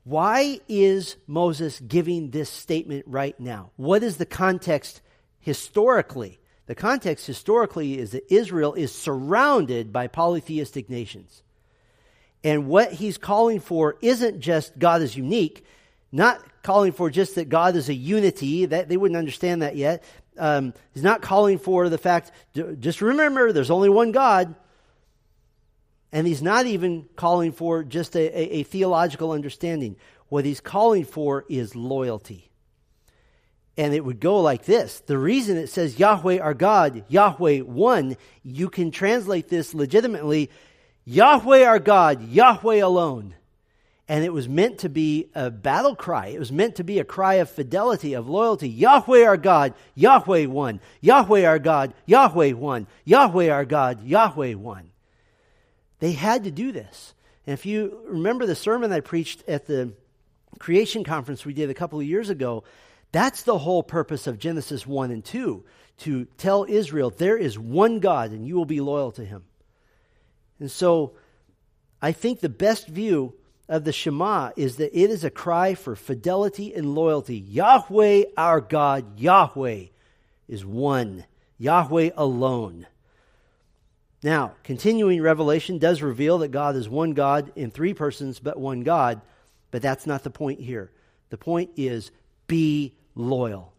[0.04, 3.72] Why is Moses giving this statement right now?
[3.76, 5.02] What is the context
[5.48, 6.42] historically.
[6.66, 11.42] The context historically is that Israel is surrounded by polytheistic nations.
[12.44, 15.66] And what he's calling for isn't just God is unique,
[16.18, 20.03] not calling for just that God is a unity, that they wouldn't understand that yet.
[20.38, 24.53] Um, he's not calling for the fact, just remember, there's only one God.
[26.11, 29.97] And he's not even calling for just a, a, a theological understanding.
[30.30, 32.47] What he's calling for is loyalty
[33.78, 35.01] and it would go like this.
[35.01, 40.49] The reason it says Yahweh our God, Yahweh one, you can translate this legitimately
[41.05, 43.36] Yahweh our God, Yahweh alone.
[44.10, 46.28] And it was meant to be a battle cry.
[46.28, 48.70] It was meant to be a cry of fidelity, of loyalty.
[48.70, 50.80] Yahweh our God, Yahweh one.
[51.01, 52.88] Yahweh our God, Yahweh one.
[53.03, 54.91] Yahweh our God, Yahweh one.
[55.99, 57.14] They had to do this.
[57.45, 59.93] And if you remember the sermon I preached at the
[60.60, 62.64] creation conference we did a couple of years ago,
[63.12, 65.64] that's the whole purpose of Genesis 1 and 2
[65.99, 69.43] to tell Israel there is one God and you will be loyal to him.
[70.60, 71.14] And so
[72.01, 73.34] I think the best view
[73.70, 77.38] of the Shema is that it is a cry for fidelity and loyalty.
[77.38, 79.86] Yahweh, our God, Yahweh
[80.47, 81.26] is one,
[81.57, 82.88] Yahweh alone.
[84.24, 88.82] Now, continuing Revelation does reveal that God is one God in three persons, but one
[88.82, 89.22] God,
[89.70, 90.91] but that's not the point here.
[91.30, 92.11] The point is
[92.47, 93.74] be loyal.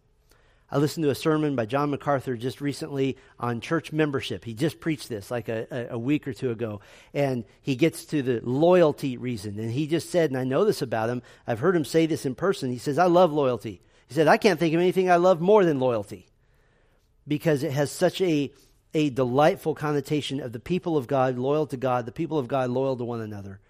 [0.71, 4.45] I listened to a sermon by John MacArthur just recently on church membership.
[4.45, 6.83] He just preached this like a, a, week or two ago.
[7.15, 9.59] And he gets to the loyalty reason.
[9.59, 12.27] And he just said, and I know this about him, I've heard him say this
[12.27, 12.71] in person.
[12.71, 13.81] He says, I love loyalty.
[14.09, 16.27] He said, I can't think of anything I love more than loyalty
[17.27, 18.53] because it has such a,
[18.93, 22.69] a delightful connotation of the people of God loyal to God, the people of God
[22.69, 23.61] loyal to one another.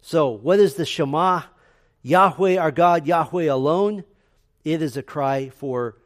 [0.00, 1.42] So, what is the Shema?
[2.02, 4.04] Yahweh our God, Yahweh alone.
[4.64, 5.96] It is a cry for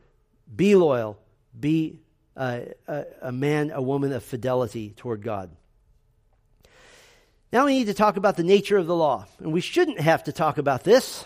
[0.55, 1.19] be loyal,
[1.59, 2.01] be
[2.37, 5.51] a, a, a man, a woman of fidelity toward God.
[7.53, 9.27] Now we need to talk about the nature of the law.
[9.39, 11.25] And we shouldn't have to talk about this.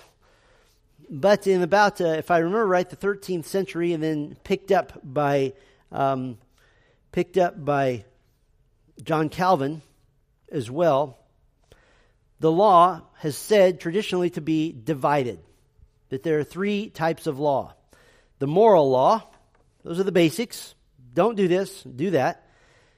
[1.09, 4.99] But in about, uh, if I remember right, the 13th century, and then picked up
[5.05, 5.53] by,
[5.93, 6.39] um,
[7.13, 8.05] picked up by
[9.05, 9.83] John Calvin
[10.51, 11.17] as well,
[12.41, 15.39] the law has said traditionally to be divided
[16.09, 17.75] that there are three types of law
[18.39, 19.23] the moral law,
[19.85, 20.75] those are the basics.
[21.15, 22.47] Don't do this, do that.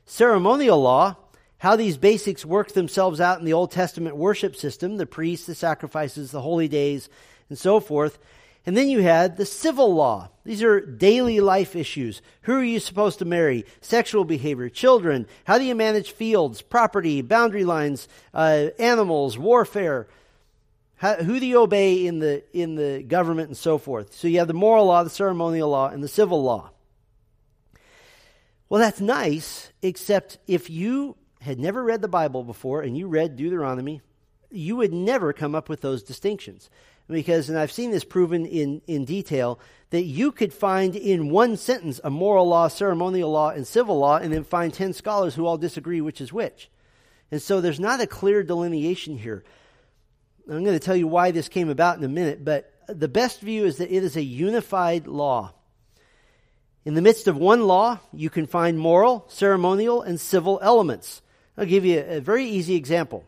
[0.04, 1.16] Ceremonial law,
[1.58, 5.54] how these basics work themselves out in the Old Testament worship system the priests, the
[5.54, 7.08] sacrifices, the holy days,
[7.48, 8.18] and so forth.
[8.66, 10.28] And then you had the civil law.
[10.44, 12.20] These are daily life issues.
[12.42, 13.64] Who are you supposed to marry?
[13.80, 15.26] Sexual behavior, children.
[15.44, 20.08] How do you manage fields, property, boundary lines, uh, animals, warfare?
[20.98, 24.14] How, who do you obey in the, in the government and so forth?
[24.14, 26.70] So you have the moral law, the ceremonial law, and the civil law.
[28.68, 33.36] Well, that's nice, except if you had never read the Bible before and you read
[33.36, 34.02] Deuteronomy,
[34.50, 36.68] you would never come up with those distinctions.
[37.06, 41.56] because, and I've seen this proven in, in detail, that you could find in one
[41.56, 45.46] sentence a moral law, ceremonial law, and civil law, and then find 10 scholars who
[45.46, 46.68] all disagree which is which.
[47.30, 49.44] And so there's not a clear delineation here.
[50.48, 53.40] I'm going to tell you why this came about in a minute, but the best
[53.40, 55.52] view is that it is a unified law.
[56.84, 61.20] In the midst of one law, you can find moral, ceremonial, and civil elements.
[61.58, 63.26] I'll give you a, very easy example.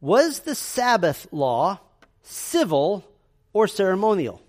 [0.00, 1.80] Was the Sabbath law
[2.22, 3.04] civil
[3.52, 4.40] or ceremonial?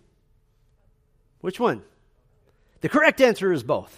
[1.41, 1.81] Which one?
[2.79, 3.97] The correct answer is both.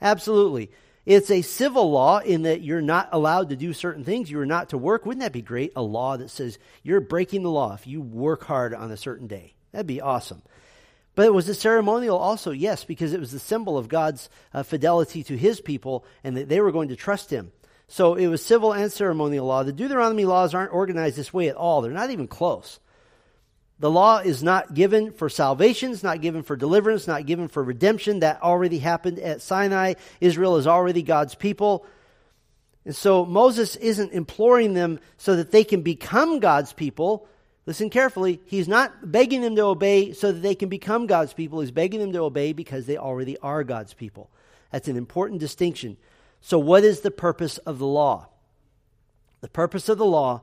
[0.00, 0.70] Absolutely.
[1.04, 4.30] It's a civil law in that you're not allowed to do certain things.
[4.30, 5.04] You're not to work.
[5.04, 5.72] Wouldn't that be great?
[5.74, 9.26] A law that says you're breaking the law if you work hard on a certain
[9.26, 9.54] day.
[9.72, 10.42] That'd be awesome.
[11.14, 14.62] But it was a ceremonial also, yes, because it was the symbol of God's uh,
[14.62, 17.52] fidelity to his people and that they were going to trust him.
[17.88, 19.64] So it was civil and ceremonial law.
[19.64, 21.82] The Deuteronomy laws aren't organized this way at all.
[21.82, 22.80] They're not even close.
[23.78, 27.62] The law is not given for salvation, it's not given for deliverance, not given for
[27.62, 28.20] redemption.
[28.20, 29.94] That already happened at Sinai.
[30.20, 31.84] Israel is already God's people.
[32.84, 37.26] And so Moses isn't imploring them so that they can become God's people.
[37.64, 38.40] Listen carefully.
[38.44, 41.60] He's not begging them to obey so that they can become God's people.
[41.60, 44.30] He's begging them to obey because they already are God's people.
[44.72, 45.96] That's an important distinction.
[46.40, 48.28] So, what is the purpose of the law?
[49.42, 50.42] The purpose of the law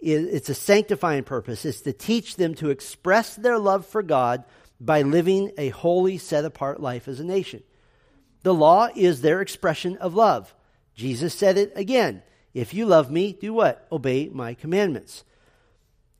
[0.00, 1.64] it's a sanctifying purpose.
[1.64, 4.44] It's to teach them to express their love for God
[4.80, 7.62] by living a holy, set apart life as a nation.
[8.42, 10.54] The law is their expression of love.
[10.94, 12.22] Jesus said it again.
[12.54, 13.86] If you love me, do what?
[13.90, 15.24] Obey my commandments.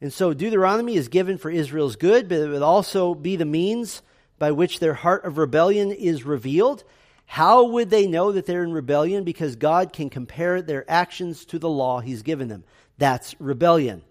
[0.01, 4.03] And so Deuteronomy is given for Israel's good, but it would also be the means
[4.39, 6.85] by which their heart of rebellion is revealed.
[7.31, 9.23] How would they know that they're in rebellion?
[9.23, 12.65] Because God can compare their actions to the law he's given them.
[12.97, 14.03] That's rebellion.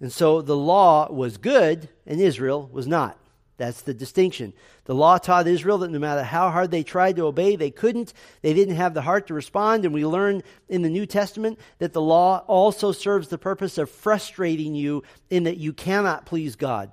[0.00, 3.18] And so the law was good and Israel was not.
[3.58, 4.54] That's the distinction.
[4.86, 8.14] The law taught Israel that no matter how hard they tried to obey, they couldn't.
[8.40, 9.84] They didn't have the heart to respond.
[9.84, 13.90] And we learn in the New Testament that the law also serves the purpose of
[13.90, 16.90] frustrating you in that you cannot please God.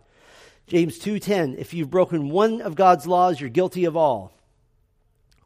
[0.68, 4.34] James 2:10 If you've broken one of God's laws, you're guilty of all.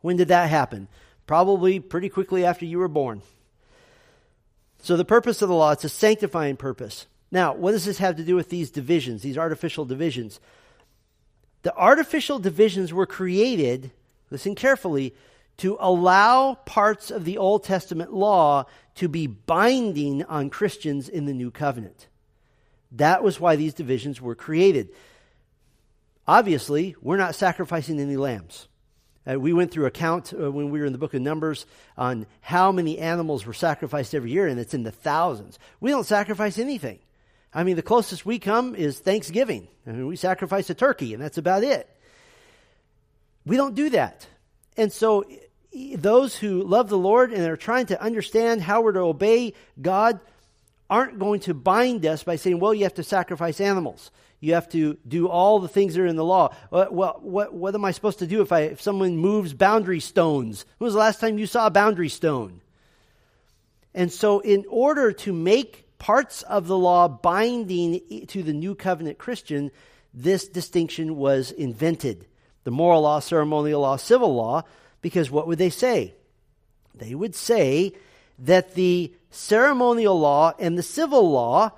[0.06, 0.88] When did that happen?
[1.26, 3.24] Probably pretty quickly after you were born.
[4.84, 7.08] So the purpose of the law, it's a sanctifying purpose.
[7.32, 10.40] Now, what does this have to do with these divisions, these artificial divisions?
[11.64, 13.90] The artificial divisions were created,
[14.30, 15.16] listen carefully,
[15.58, 18.66] to allow parts of the Old Testament law
[18.98, 22.10] to be binding on Christians in the new covenant.
[22.92, 24.90] That was why these divisions were created.
[26.28, 28.68] Obviously, we're not sacrificing any lambs.
[29.30, 31.66] Uh, we went through a count uh, when we were in the book of Numbers
[31.98, 35.58] on how many animals were sacrificed every year, and it's in the thousands.
[35.80, 37.00] We don't sacrifice anything.
[37.54, 39.68] I mean, the closest we come is Thanksgiving.
[39.88, 41.90] I mean, we sacrifice a turkey, and that's about it.
[43.46, 44.28] We don't do that.
[44.78, 45.26] And so,
[45.96, 50.20] those who love the Lord and are trying to understand how we're to obey God
[50.90, 54.12] aren't going to bind us by saying, well, you have to sacrifice animals.
[54.46, 56.54] You have to do all the things that are in the law.
[56.72, 60.00] Uh, well, what, what am I supposed to do if, I, if someone moves boundary
[60.00, 60.66] stones?
[60.78, 62.62] When was the last time you saw a boundary stone?
[63.96, 69.18] And so, in order to make parts of the law binding to the new covenant
[69.18, 69.72] Christian,
[70.14, 72.28] this distinction was invented
[72.66, 74.62] the moral law, ceremonial law, civil law,
[75.02, 76.14] because what would they say?
[76.94, 77.94] They would say
[78.38, 81.72] that the ceremonial law and the civil law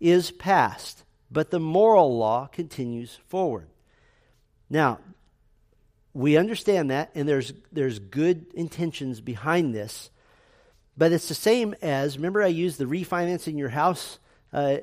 [0.00, 1.03] is past
[1.34, 3.66] but the moral law continues forward.
[4.70, 5.00] Now,
[6.14, 10.10] we understand that, and there's, there's good intentions behind this,
[10.96, 14.20] but it's the same as remember, I used the refinancing your house
[14.52, 14.76] uh,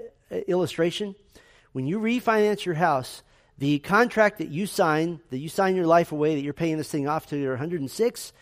[0.47, 1.15] illustration?
[1.71, 3.23] When you refinance your house,
[3.57, 6.89] the contract that you sign, that you sign your life away, that you're paying this
[6.89, 8.33] thing off to your 106,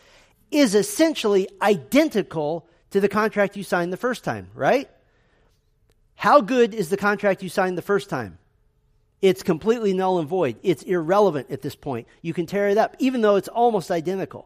[0.50, 4.90] is essentially identical to the contract you signed the first time, right?
[6.20, 8.40] How good is the contract you signed the first time?
[9.22, 10.58] It's completely null and void.
[10.64, 12.10] It's irrelevant at this point.
[12.22, 14.46] You can tear it up, even though it's almost identical.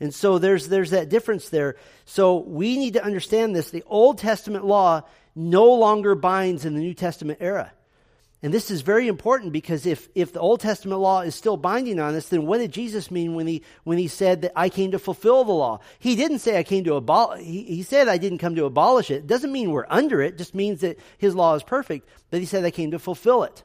[0.00, 1.76] And so there's, there's that difference there.
[2.06, 3.68] So we need to understand this.
[3.68, 5.02] The Old Testament law
[5.36, 7.70] no longer binds in the New Testament era.
[8.40, 11.98] And this is very important because if, if the Old Testament law is still binding
[11.98, 14.92] on us, then what did Jesus mean when he, when he said that I came
[14.92, 15.80] to fulfill the law?
[15.98, 19.10] He didn't say I came to abolish, he, he said I didn't come to abolish
[19.10, 19.14] it.
[19.16, 22.08] It doesn't mean we're under it, it just means that his law is perfect.
[22.30, 23.64] But he said I came to fulfill it.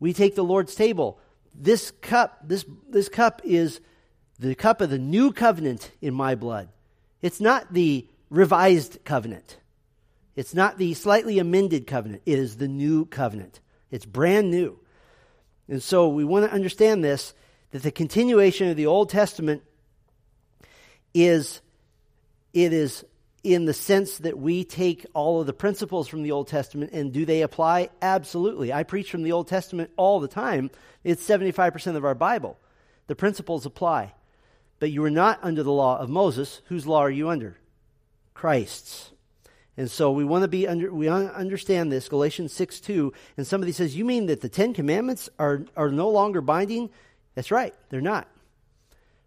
[0.00, 1.20] We take the Lord's table.
[1.54, 3.80] This cup, this, this cup is
[4.40, 6.68] the cup of the new covenant in my blood.
[7.22, 9.58] It's not the revised covenant.
[10.38, 13.58] It's not the slightly amended covenant, it is the new covenant.
[13.90, 14.78] It's brand new.
[15.66, 17.34] And so we want to understand this
[17.72, 19.64] that the continuation of the Old Testament
[21.12, 21.60] is
[22.52, 23.04] it is
[23.42, 27.12] in the sense that we take all of the principles from the Old Testament and
[27.12, 27.90] do they apply?
[28.00, 28.72] Absolutely.
[28.72, 30.70] I preach from the Old Testament all the time.
[31.02, 32.60] It's 75% of our Bible.
[33.08, 34.14] The principles apply.
[34.78, 36.62] But you are not under the law of Moses.
[36.66, 37.58] Whose law are you under?
[38.34, 39.10] Christ's.
[39.78, 43.12] And so we want to be under, we understand this, Galatians 6 2.
[43.36, 46.90] And somebody says, You mean that the Ten Commandments are, are no longer binding?
[47.36, 48.26] That's right, they're not.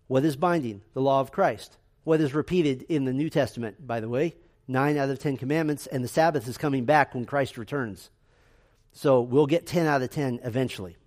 [0.08, 0.82] What is binding?
[0.93, 1.78] The law of Christ.
[2.04, 4.36] What is repeated in the New Testament, by the way?
[4.68, 8.10] Nine out of Ten Commandments, and the Sabbath is coming back when Christ returns.
[8.91, 10.97] So we'll get 10 out of 10 eventually.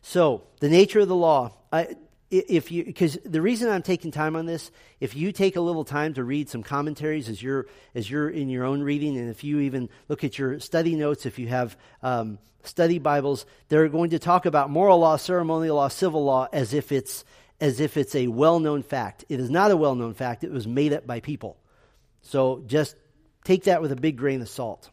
[0.00, 1.52] So, the nature of the law.
[1.70, 1.94] I,
[2.32, 4.70] if you because the reason I'm taking time on this,
[5.00, 8.48] if you take a little time to read some commentaries as you're as you're in
[8.48, 11.76] your own reading, and if you even look at your study notes, if you have
[12.02, 16.72] um, study Bibles, they're going to talk about moral law, ceremonial law, civil law as
[16.72, 17.24] if it's
[17.60, 19.24] as if it's a well-known fact.
[19.28, 20.42] It is not a well-known fact.
[20.42, 21.58] It was made up by people.
[22.22, 22.96] So just
[23.44, 24.90] take that with a big grain of salt.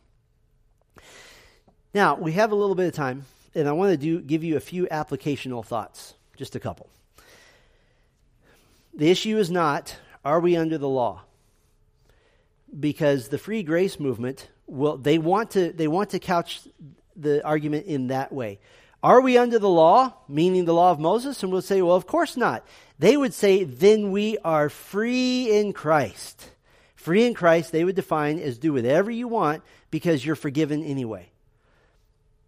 [1.93, 3.25] Now we have a little bit of time,
[3.55, 6.89] and I want to do give you a few applicational thoughts, just a couple.
[8.93, 11.21] The issue is not, are we under the law?
[12.77, 16.61] Because the free grace movement will they want to they want to couch
[17.15, 18.59] the argument in that way.
[19.01, 21.41] Are we under the law, meaning the law of Moses?
[21.41, 22.65] And we'll say, well, of course not.
[22.99, 26.49] They would say, then we are free in Christ.
[26.95, 31.31] Free in Christ, they would define as do whatever you want because you're forgiven anyway.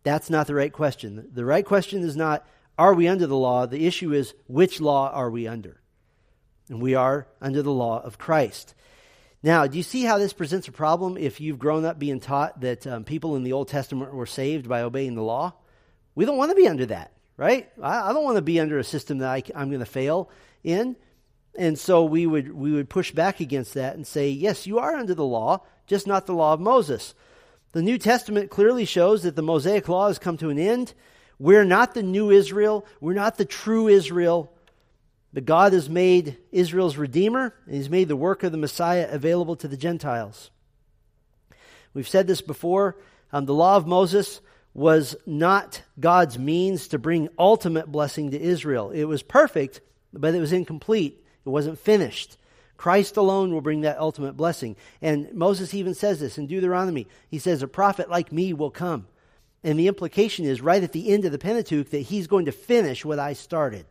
[0.04, 1.30] That's not the right question.
[1.34, 2.46] The right question is not,
[2.78, 3.66] are we under the law?
[3.66, 5.81] The issue is, which law are we under?
[6.72, 8.76] And we are under the law of Christ.
[9.44, 12.62] Now, do you see how this presents a problem if you've grown up being taught
[12.62, 15.52] that um, people in the Old Testament were saved by obeying the law?
[16.16, 17.70] We don't want to be under that, right?
[17.84, 20.30] I, I don't want to be under a system that I, I'm going to fail
[20.64, 20.96] in.
[21.58, 24.96] And so we would, we would push back against that and say, yes, you are
[24.96, 27.14] under the law, just not the law of Moses.
[27.74, 30.94] The New Testament clearly shows that the Mosaic law has come to an end.
[31.38, 32.86] We're not the new Israel.
[33.02, 34.54] We're not the true Israel.
[35.34, 39.56] But God has made Israel's Redeemer, and He's made the work of the Messiah available
[39.58, 40.52] to the Gentiles.
[41.94, 42.98] We've said this before.
[43.32, 44.42] Um, the law of Moses
[44.74, 48.92] was not God's means to bring ultimate blessing to Israel.
[48.92, 49.82] It was perfect,
[50.14, 51.24] but it was incomplete.
[51.46, 52.38] It wasn't finished.
[52.78, 54.76] Christ alone will bring that ultimate blessing.
[55.02, 57.08] And Moses even says this in Deuteronomy.
[57.30, 59.08] He says, A prophet like me will come.
[59.64, 62.52] And the implication is right at the end of the Pentateuch that he's going to
[62.52, 63.86] finish what I started.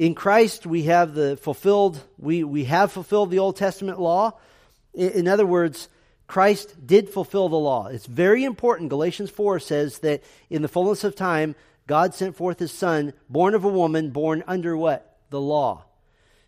[0.00, 4.32] In Christ, we have the fulfilled, we, we have fulfilled the Old Testament law.
[4.94, 5.90] In, in other words,
[6.26, 7.88] Christ did fulfill the law.
[7.88, 8.88] It's very important.
[8.88, 11.54] Galatians 4 says that in the fullness of time,
[11.86, 15.18] God sent forth his son, born of a woman, born under what?
[15.28, 15.84] The law.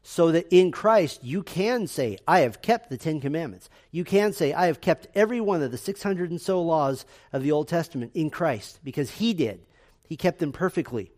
[0.02, 3.68] So that in Christ, you can say, I have kept the Ten Commandments.
[3.90, 7.42] You can say, I have kept every one of the 600 and so laws of
[7.42, 9.60] the Old Testament in Christ, because he did.
[10.08, 11.12] He kept them perfectly.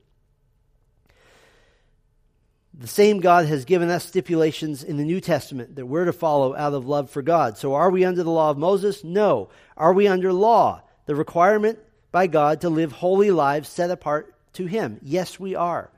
[2.76, 6.56] The same God has given us stipulations in the New Testament that we're to follow
[6.56, 7.56] out of love for God.
[7.56, 9.04] So are we under the law of Moses?
[9.04, 9.50] No.
[9.76, 10.82] Are we under law?
[11.06, 11.78] The requirement
[12.10, 14.98] by God to live holy lives set apart to Him.
[15.02, 15.90] Yes, we are.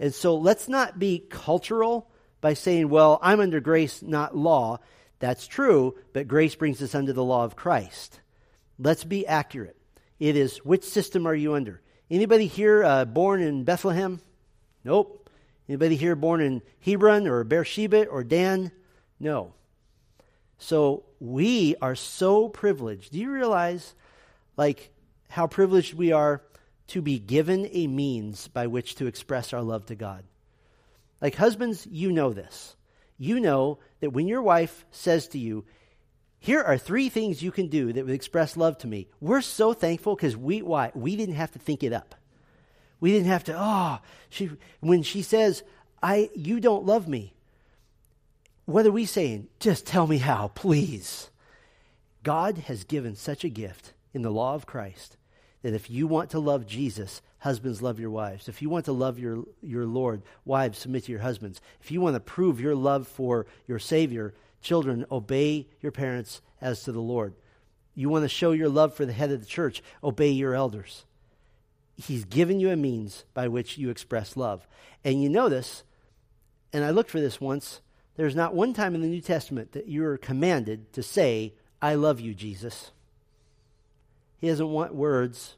[0.00, 4.78] And so let's not be cultural by saying, well, I'm under grace, not law.
[5.20, 8.20] That's true, but grace brings us under the law of Christ.
[8.78, 9.76] Let's be accurate.
[10.18, 11.82] It is, which system are you under?
[12.10, 14.20] Anybody here uh, born in Bethlehem?
[14.82, 15.19] Nope.
[15.70, 18.72] Anybody here born in Hebron or Beersheba or Dan?
[19.20, 19.54] No.
[20.58, 23.12] So we are so privileged.
[23.12, 23.94] Do you realize,
[24.56, 24.90] like,
[25.28, 26.42] how privileged we are
[26.88, 30.24] to be given a means by which to express our love to God?
[31.20, 32.74] Like, husbands, you know this.
[33.16, 35.64] You know that when your wife says to you,
[36.40, 39.06] here are three things you can do that would express love to me.
[39.20, 42.16] We're so thankful because we why we didn't have to think it up.
[43.00, 43.98] We didn't have to, oh,
[44.28, 45.62] she, when she says,
[46.02, 47.32] I, you don't love me,
[48.66, 49.48] what are we saying?
[49.58, 51.30] Just tell me how, please.
[52.22, 55.16] God has given such a gift in the law of Christ
[55.62, 58.48] that if you want to love Jesus, husbands love your wives.
[58.48, 61.60] If you want to love your, your Lord, wives submit to your husbands.
[61.80, 66.82] If you want to prove your love for your Savior, children obey your parents as
[66.84, 67.34] to the Lord.
[67.94, 71.04] You want to show your love for the head of the church, obey your elders.
[72.00, 74.66] He's given you a means by which you express love.
[75.04, 75.82] And you notice,
[76.72, 77.80] and I looked for this once,
[78.16, 82.20] there's not one time in the New Testament that you're commanded to say, I love
[82.20, 82.90] you, Jesus.
[84.38, 85.56] He doesn't want words,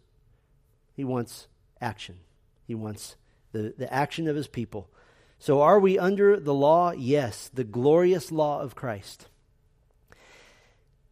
[0.94, 1.46] he wants
[1.80, 2.18] action.
[2.66, 3.16] He wants
[3.52, 4.88] the, the action of his people.
[5.38, 6.92] So, are we under the law?
[6.92, 9.28] Yes, the glorious law of Christ.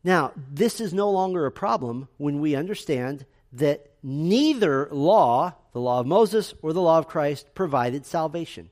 [0.03, 6.01] Now, this is no longer a problem when we understand that neither law, the law
[6.01, 8.70] of Moses or the law of Christ, provided salvation.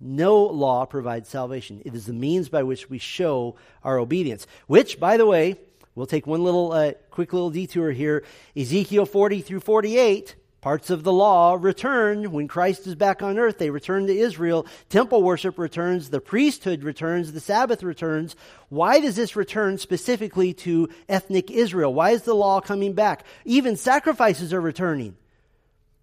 [0.00, 1.82] No law provides salvation.
[1.84, 5.56] It is the means by which we show our obedience, which, by the way,
[5.94, 8.24] we'll take one little uh, quick little detour here.
[8.56, 13.58] Ezekiel 40 through 48 Parts of the law return when Christ is back on earth.
[13.58, 14.66] They return to Israel.
[14.88, 16.10] Temple worship returns.
[16.10, 17.32] The priesthood returns.
[17.32, 18.34] The Sabbath returns.
[18.68, 21.94] Why does this return specifically to ethnic Israel?
[21.94, 23.24] Why is the law coming back?
[23.44, 25.16] Even sacrifices are returning.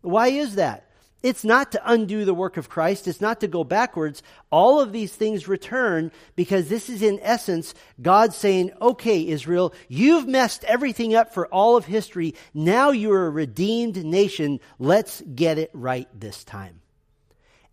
[0.01, 0.84] Why is that?
[1.25, 3.07] It's not to undo the work of Christ.
[3.07, 4.21] It's not to go backwards.
[4.51, 10.27] All of these things return because this is in essence God saying, okay, Israel, you've
[10.27, 12.35] messed everything up for all of history.
[12.53, 14.59] Now you're a redeemed nation.
[14.77, 16.81] Let's get it right this time.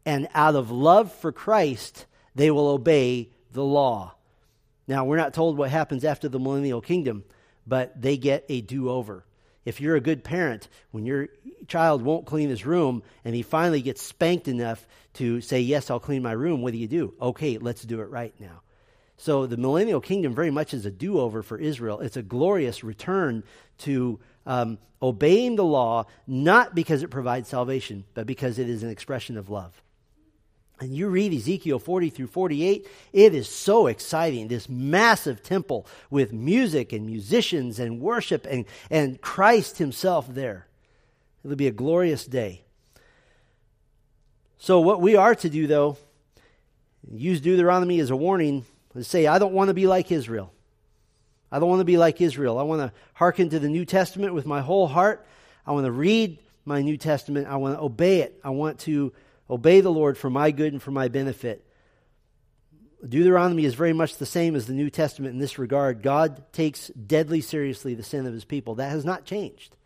[0.07, 4.15] And out of love for Christ, they will obey the law.
[4.89, 7.23] Now, we're not told what happens after the millennial kingdom,
[7.67, 9.27] but they get a do over.
[9.65, 11.29] If you're a good parent, when your
[11.69, 16.01] child won't clean his room and he finally gets spanked enough to say, Yes, I'll
[16.01, 17.15] clean my room, what do you do?
[17.21, 18.63] Okay, let's do it right now.
[19.17, 22.01] So the millennial kingdom very much is a do over for Israel.
[22.01, 23.45] It's a glorious return
[23.79, 28.91] to um, obeying the law, not because it provides salvation, but because it is an
[28.91, 29.81] expression of love
[30.83, 34.49] and you read Ezekiel 40 through 48, it is so exciting.
[34.49, 40.67] This massive temple with music and musicians and worship and, and Christ Himself there.
[41.45, 42.63] It'll be a glorious day.
[44.59, 45.99] So, what we are to do, though,
[47.09, 48.65] use Deuteronomy as a warning,
[48.97, 50.53] is say, I don't want to be like Israel.
[51.51, 52.59] I don't want to be like Israel.
[52.59, 55.27] I want to hearken to the New Testament with my whole heart.
[55.65, 57.47] I want to read my New Testament.
[57.47, 58.41] I want to obey it.
[58.43, 59.13] I want to
[59.53, 61.63] Obey the Lord for my good and for my benefit.
[63.07, 66.03] Deuteronomy is very much the same as the New Testament in this regard.
[66.03, 68.77] God takes deadly seriously the sin of his people.
[68.77, 69.77] That has not changed.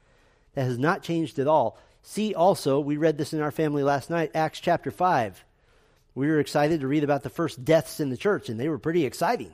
[0.55, 1.81] That has not changed at all.
[2.03, 5.45] See also, we read this in our family last night, Acts chapter 5.
[6.15, 8.79] We were excited to read about the first deaths in the church, and they were
[8.79, 9.53] pretty exciting.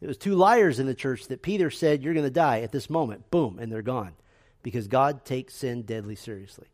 [0.00, 2.72] It was two liars in the church that Peter said, You're going to die at
[2.72, 3.30] this moment.
[3.30, 4.14] Boom, and they're gone.
[4.64, 6.66] Because God takes sin deadly seriously.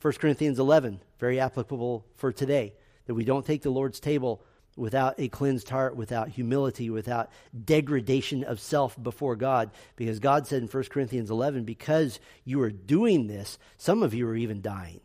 [0.00, 2.74] 1 Corinthians 11, very applicable for today,
[3.06, 4.42] that we don't take the Lord's table
[4.76, 7.30] without a cleansed heart, without humility, without
[7.64, 9.70] degradation of self before God.
[9.96, 14.28] Because God said in 1 Corinthians 11, because you are doing this, some of you
[14.28, 15.00] are even dying.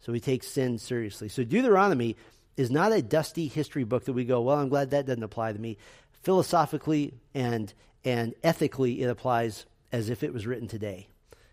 [0.00, 1.28] So we take sin seriously.
[1.28, 2.16] So Deuteronomy
[2.56, 5.52] is not a dusty history book that we go, well, I'm glad that doesn't apply
[5.52, 5.78] to me.
[6.22, 7.72] Philosophically and,
[8.04, 11.08] and ethically, it applies as if it was written today.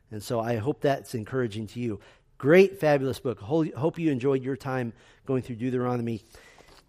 [0.10, 2.00] And so I hope that's encouraging to you.
[2.38, 3.40] Great, fabulous book.
[3.40, 4.94] Hope you enjoyed your time
[5.26, 6.22] going through Deuteronomy.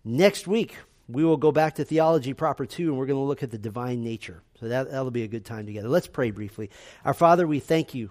[0.05, 0.77] Next week,
[1.09, 3.59] we will go back to theology proper two, and we're going to look at the
[3.59, 4.43] divine nature.
[4.59, 5.89] So that, that'll be a good time together.
[5.89, 6.71] Let's pray briefly.
[7.05, 8.11] Our Father, we thank you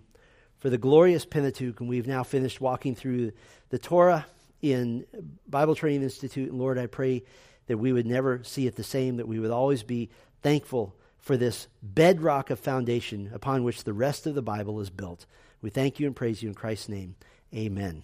[0.59, 3.33] for the glorious Pentateuch, and we've now finished walking through
[3.69, 4.25] the Torah
[4.61, 5.05] in
[5.47, 6.49] Bible Training Institute.
[6.49, 7.23] And Lord, I pray
[7.67, 10.09] that we would never see it the same, that we would always be
[10.41, 15.25] thankful for this bedrock of foundation upon which the rest of the Bible is built.
[15.65, 17.15] We thank you and praise you in Christ's name.
[17.51, 18.03] Amen.